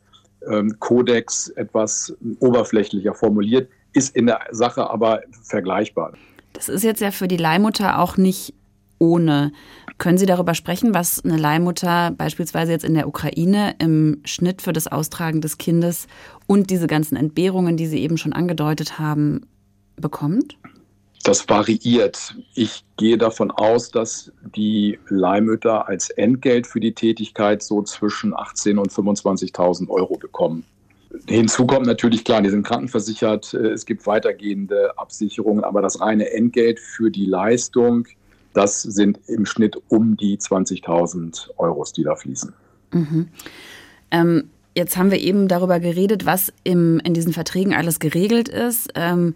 ähm, 0.51 0.77
Kodex 0.79 1.49
etwas 1.51 2.15
oberflächlicher 2.41 3.15
formuliert, 3.15 3.69
ist 3.93 4.15
in 4.17 4.27
der 4.27 4.41
Sache 4.51 4.91
aber 4.91 5.23
vergleichbar. 5.43 6.13
Das 6.53 6.69
ist 6.69 6.85
jetzt 6.85 7.01
ja 7.01 7.11
für 7.11 7.29
die 7.29 7.37
Leihmutter 7.37 7.99
auch 7.99 8.17
nicht 8.17 8.55
ohne. 8.99 9.53
Können 9.98 10.18
Sie 10.18 10.26
darüber 10.26 10.54
sprechen, 10.54 10.92
was 10.92 11.24
eine 11.24 11.37
Leihmutter 11.37 12.11
beispielsweise 12.11 12.72
jetzt 12.72 12.85
in 12.85 12.94
der 12.94 13.07
Ukraine 13.07 13.76
im 13.78 14.20
Schnitt 14.24 14.61
für 14.61 14.72
das 14.72 14.88
Austragen 14.88 15.40
des 15.40 15.57
Kindes 15.57 16.09
und 16.46 16.70
diese 16.70 16.88
ganzen 16.88 17.16
Entbehrungen, 17.16 17.76
die 17.76 17.87
Sie 17.87 18.00
eben 18.00 18.16
schon 18.16 18.33
angedeutet 18.33 18.98
haben, 18.98 19.46
bekommt? 19.96 20.59
Das 21.22 21.48
variiert. 21.48 22.35
Ich 22.54 22.85
gehe 22.98 23.16
davon 23.16 23.50
aus, 23.50 23.90
dass 23.90 24.30
die 24.54 24.98
Leihmütter 25.09 25.88
als 25.88 26.11
Entgelt 26.11 26.66
für 26.66 26.80
die 26.80 26.92
Tätigkeit 26.92 27.62
so 27.62 27.83
zwischen 27.83 28.35
18.000 28.35 28.78
und 28.78 28.92
25.000 28.92 29.88
Euro 29.88 30.18
bekommen. 30.18 30.64
Hinzu 31.28 31.66
kommt 31.66 31.87
natürlich 31.87 32.24
klar, 32.24 32.42
die 32.42 32.50
sind 32.50 32.66
krankenversichert, 32.66 33.54
es 33.54 33.87
gibt 33.87 34.07
weitergehende 34.07 34.98
Absicherungen, 34.98 35.62
aber 35.64 35.80
das 35.80 36.00
reine 36.00 36.30
Entgelt 36.33 36.80
für 36.80 37.11
die 37.11 37.26
Leistung 37.26 38.07
das 38.55 38.83
sind 38.83 39.21
im 39.27 39.45
Schnitt 39.45 39.77
um 39.88 40.17
die 40.17 40.38
20.000 40.38 41.51
Euros, 41.59 41.93
die 41.93 42.05
da 42.05 42.17
fließen. 42.17 42.55
Mhm. 42.93 43.29
Ähm, 44.11 44.51
jetzt 44.75 44.97
haben 44.97 45.11
wir 45.11 45.21
eben 45.21 45.49
darüber 45.49 45.81
geredet, 45.81 46.25
was 46.25 46.53
im, 46.62 47.01
in 47.01 47.14
diesen 47.14 47.33
Verträgen 47.33 47.75
alles 47.75 47.99
geregelt 47.99 48.49
ist. 48.49 48.90
Ähm, 48.95 49.35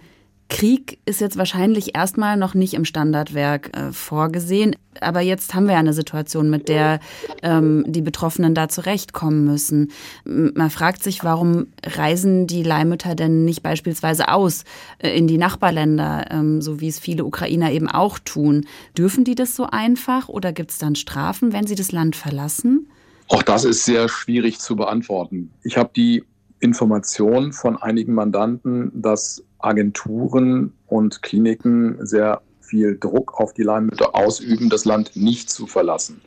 Krieg 0.49 0.99
ist 1.05 1.21
jetzt 1.21 1.37
wahrscheinlich 1.37 1.95
erstmal 1.95 2.39
noch 2.39 2.55
nicht 2.55 2.73
im 2.73 2.87
Standardwerk 2.87 3.77
äh, 3.77 3.93
vorgesehen. 3.93 4.77
Aber 5.01 5.21
jetzt 5.21 5.55
haben 5.55 5.67
wir 5.67 5.75
ja 5.75 5.79
eine 5.79 5.93
Situation, 5.93 6.49
mit 6.49 6.69
der 6.69 7.01
ähm, 7.43 7.85
die 7.87 8.01
Betroffenen 8.01 8.55
da 8.55 8.69
zurechtkommen 8.69 9.45
müssen. 9.45 9.93
Man 10.25 10.71
fragt 10.71 11.03
sich, 11.03 11.23
warum 11.23 11.67
reisen 11.85 12.47
die 12.47 12.63
Leihmütter 12.63 13.15
denn 13.15 13.45
nicht 13.45 13.63
beispielsweise 13.63 14.29
aus 14.29 14.65
äh, 14.99 15.17
in 15.17 15.27
die 15.27 15.39
Nachbarländer, 15.39 16.27
ähm, 16.31 16.63
so 16.63 16.81
wie 16.81 16.89
es 16.89 16.99
viele 16.99 17.25
Ukrainer 17.25 17.71
eben 17.71 17.89
auch 17.89 18.19
tun? 18.19 18.67
Dürfen 18.97 19.25
die 19.25 19.35
das 19.35 19.55
so 19.55 19.67
einfach 19.67 20.29
oder 20.29 20.53
gibt 20.53 20.71
es 20.71 20.79
dann 20.79 20.97
Strafen, 20.97 21.53
wenn 21.53 21.67
sie 21.67 21.77
das 21.77 21.93
Land 21.93 22.17
verlassen? 22.17 22.89
Auch 23.29 23.43
das 23.43 23.65
ist 23.65 23.85
sehr 23.85 24.09
schwierig 24.09 24.59
zu 24.59 24.77
beantworten. 24.77 25.53
Ich 25.63 25.77
habe 25.77 25.91
die 25.95 26.25
Information 26.61 27.53
von 27.53 27.77
einigen 27.77 28.15
Mandanten, 28.15 28.91
dass 28.95 29.45
Agenturen 29.59 30.73
und 30.87 31.23
Kliniken 31.23 31.99
sehr 32.07 32.43
viel 32.61 32.99
Druck 32.99 33.41
auf 33.41 33.55
die 33.55 33.63
Leihmütter 33.63 34.15
ausüben, 34.15 34.69
das 34.69 34.85
Land 34.85 35.17
nicht 35.17 35.51
zu 35.51 35.67
verlassen. 35.67 36.21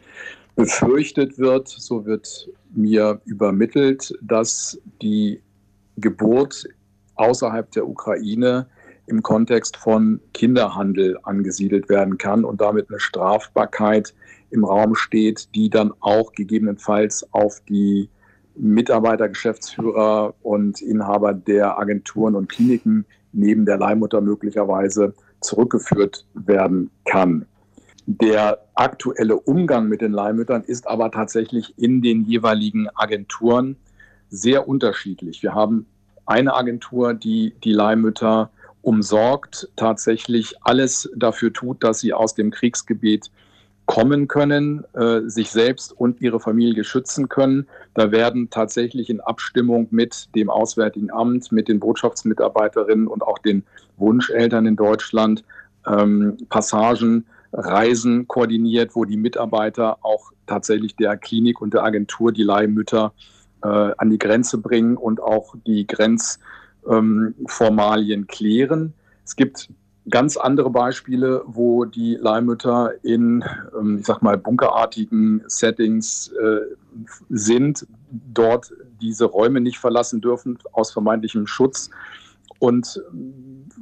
Befürchtet 0.56 1.38
wird, 1.38 1.68
so 1.68 2.06
wird 2.06 2.50
mir 2.74 3.22
übermittelt, 3.26 4.14
dass 4.22 4.80
die 5.02 5.42
Geburt 5.98 6.68
außerhalb 7.16 7.72
der 7.72 7.88
Ukraine 7.88 8.68
im 9.08 9.22
Kontext 9.22 9.78
von 9.78 10.20
Kinderhandel 10.34 11.18
angesiedelt 11.24 11.90
werden 11.90 12.18
kann 12.18 12.44
und 12.44 12.62
damit 12.62 12.90
eine 12.90 13.00
Strafbarkeit 13.00 14.14
im 14.50 14.66
Raum 14.66 14.96
steht, 14.96 15.54
die 15.56 15.70
dann 15.70 15.94
auch 16.00 16.34
gegebenenfalls 16.34 17.26
auf 17.32 17.62
die 17.68 18.10
Mitarbeiter, 18.56 19.30
Geschäftsführer 19.30 20.34
und 20.42 20.82
Inhaber 20.82 21.34
der 21.34 21.80
Agenturen 21.80 22.36
und 22.36 22.50
Kliniken 22.50 23.06
neben 23.34 23.66
der 23.66 23.78
Leihmutter 23.78 24.22
möglicherweise 24.22 25.14
zurückgeführt 25.42 26.26
werden 26.34 26.90
kann. 27.06 27.46
Der 28.06 28.60
aktuelle 28.76 29.38
Umgang 29.38 29.88
mit 29.88 30.02
den 30.02 30.12
Leihmüttern 30.12 30.64
ist 30.64 30.88
aber 30.88 31.12
tatsächlich 31.12 31.78
in 31.78 32.02
den 32.02 32.24
jeweiligen 32.24 32.88
Agenturen 32.96 33.78
sehr 34.30 34.68
unterschiedlich. 34.68 35.44
Wir 35.44 35.54
haben 35.54 35.86
eine 36.26 36.56
Agentur, 36.56 37.14
die 37.14 37.54
die 37.64 37.74
Leihmütter 37.74 38.50
umsorgt, 38.82 39.70
tatsächlich 39.76 40.56
alles 40.62 41.10
dafür 41.16 41.54
tut, 41.54 41.84
dass 41.84 42.00
sie 42.00 42.14
aus 42.14 42.34
dem 42.34 42.52
Kriegsgebiet 42.52 43.30
kommen 43.86 44.28
können, 44.28 44.86
äh, 44.94 45.22
sich 45.26 45.52
selbst 45.52 45.92
und 45.92 46.22
ihre 46.22 46.40
Familie 46.40 46.84
schützen 46.84 47.30
können. 47.30 47.68
Da 47.94 48.12
werden 48.12 48.50
tatsächlich 48.50 49.10
in 49.10 49.20
Abstimmung 49.20 49.88
mit 49.92 50.30
dem 50.36 50.50
Auswärtigen 50.50 51.12
Amt, 51.12 51.52
mit 51.52 51.68
den 51.68 51.80
Botschaftsmitarbeiterinnen 51.80 53.08
und 53.08 53.24
auch 53.24 53.40
den 53.40 53.64
Wunscheltern 53.98 54.66
in 54.66 54.76
Deutschland 54.76 55.44
ähm, 55.88 56.38
Passagen, 56.50 57.26
Reisen 57.54 58.28
koordiniert, 58.28 58.96
wo 58.96 59.04
die 59.04 59.18
Mitarbeiter 59.18 59.98
auch 60.04 60.32
tatsächlich 60.48 60.96
der 60.96 61.18
Klinik 61.18 61.62
und 61.62 61.74
der 61.74 61.84
Agentur 61.84 62.32
die 62.32 62.44
Leihmütter 62.44 63.14
äh, 63.64 63.68
an 63.68 64.10
die 64.10 64.20
Grenze 64.20 64.58
bringen 64.58 64.96
und 64.96 65.22
auch 65.22 65.56
die 65.68 65.86
Grenzformalien 65.86 68.22
ähm, 68.22 68.28
klären. 68.28 68.94
Es 69.26 69.36
gibt 69.36 69.70
ganz 70.12 70.38
andere 70.38 70.70
Beispiele, 70.70 71.44
wo 71.46 71.86
die 71.86 72.16
Leihmütter 72.16 72.92
in, 73.04 73.44
ähm, 73.78 73.98
ich 74.00 74.06
sag 74.06 74.22
mal, 74.22 74.38
bunkerartigen 74.38 75.44
Settings 75.48 76.32
äh, 76.34 76.62
sind, 77.30 77.88
dort 78.12 78.72
diese 79.02 79.26
Räume 79.26 79.62
nicht 79.62 79.80
verlassen 79.80 80.22
dürfen 80.22 80.60
aus 80.74 80.92
vermeintlichem 80.92 81.48
Schutz 81.48 81.90
und 82.60 83.02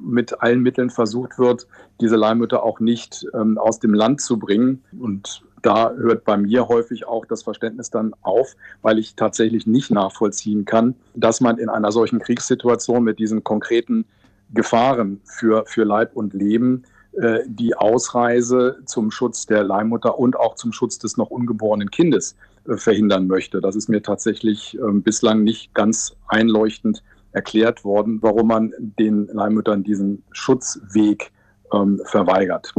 mit 0.02 0.42
allen 0.42 0.62
Mitteln 0.62 0.90
versucht 0.90 1.38
wird, 1.38 1.68
diese 2.00 2.16
Leihmütter 2.16 2.64
auch 2.64 2.80
nicht 2.80 3.26
ähm, 3.34 3.58
aus 3.58 3.80
dem 3.80 3.94
Land 3.94 4.22
zu 4.22 4.40
bringen. 4.40 4.82
Und 4.98 5.44
da 5.62 5.92
hört 5.92 6.24
bei 6.24 6.38
mir 6.38 6.70
häufig 6.70 7.06
auch 7.06 7.26
das 7.26 7.44
Verständnis 7.44 7.90
dann 7.90 8.14
auf, 8.22 8.56
weil 8.82 8.98
ich 8.98 9.16
tatsächlich 9.16 9.68
nicht 9.68 9.92
nachvollziehen 9.92 10.64
kann, 10.64 10.96
dass 11.14 11.42
man 11.42 11.58
in 11.58 11.68
einer 11.68 11.92
solchen 11.92 12.20
Kriegssituation 12.20 13.04
mit 13.04 13.20
diesen 13.20 13.44
konkreten 13.44 14.06
Gefahren 14.54 15.22
für, 15.24 15.66
für 15.66 15.84
Leib 15.84 16.16
und 16.16 16.34
Leben 16.34 16.84
äh, 17.14 17.40
die 17.48 17.76
Ausreise 17.76 18.80
zum 18.86 19.12
Schutz 19.12 19.46
der 19.46 19.64
Leihmutter 19.64 20.20
und 20.20 20.38
auch 20.38 20.56
zum 20.56 20.72
Schutz 20.72 21.00
des 21.00 21.18
noch 21.18 21.30
ungeborenen 21.30 21.92
Kindes 21.92 22.36
äh, 22.68 22.78
verhindern 22.78 23.28
möchte. 23.28 23.62
Das 23.62 23.76
ist 23.76 23.90
mir 23.90 24.02
tatsächlich 24.02 24.78
äh, 24.78 24.92
bislang 24.94 25.44
nicht 25.44 25.74
ganz 25.74 26.16
einleuchtend 26.28 27.04
erklärt 27.32 27.84
worden, 27.84 28.20
warum 28.22 28.48
man 28.48 28.74
den 28.78 29.28
Leihmüttern 29.28 29.84
diesen 29.84 30.24
Schutzweg 30.32 31.32
ähm, 31.74 32.02
verweigert. 32.06 32.74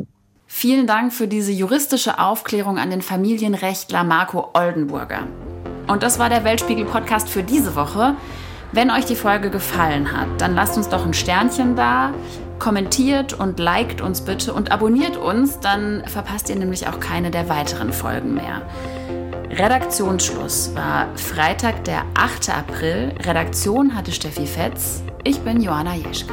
Vielen 0.46 0.86
Dank 0.86 1.12
für 1.12 1.28
diese 1.28 1.52
juristische 1.52 2.18
Aufklärung 2.18 2.78
an 2.78 2.90
den 2.90 3.02
Familienrechtler 3.02 4.02
Marco 4.02 4.48
Oldenburger. 4.54 5.26
Und 5.86 6.02
das 6.02 6.18
war 6.18 6.28
der 6.28 6.44
Weltspiegel-Podcast 6.44 7.28
für 7.28 7.42
diese 7.42 7.76
Woche. 7.76 8.16
Wenn 8.72 8.90
euch 8.90 9.04
die 9.04 9.16
Folge 9.16 9.50
gefallen 9.50 10.12
hat, 10.12 10.28
dann 10.38 10.54
lasst 10.54 10.76
uns 10.76 10.88
doch 10.88 11.04
ein 11.04 11.12
Sternchen 11.12 11.74
da, 11.74 12.12
kommentiert 12.60 13.32
und 13.32 13.58
liked 13.58 14.00
uns 14.00 14.20
bitte 14.20 14.52
und 14.52 14.70
abonniert 14.70 15.16
uns, 15.16 15.58
dann 15.58 16.04
verpasst 16.06 16.48
ihr 16.50 16.56
nämlich 16.56 16.86
auch 16.86 17.00
keine 17.00 17.32
der 17.32 17.48
weiteren 17.48 17.92
Folgen 17.92 18.34
mehr. 18.34 18.62
Redaktionsschluss 19.50 20.72
war 20.76 21.08
Freitag, 21.16 21.82
der 21.84 22.04
8. 22.14 22.50
April. 22.50 23.12
Redaktion 23.24 23.96
hatte 23.96 24.12
Steffi 24.12 24.46
Fetz. 24.46 25.02
Ich 25.24 25.40
bin 25.40 25.60
Johanna 25.60 25.96
Jeschke. 25.96 26.32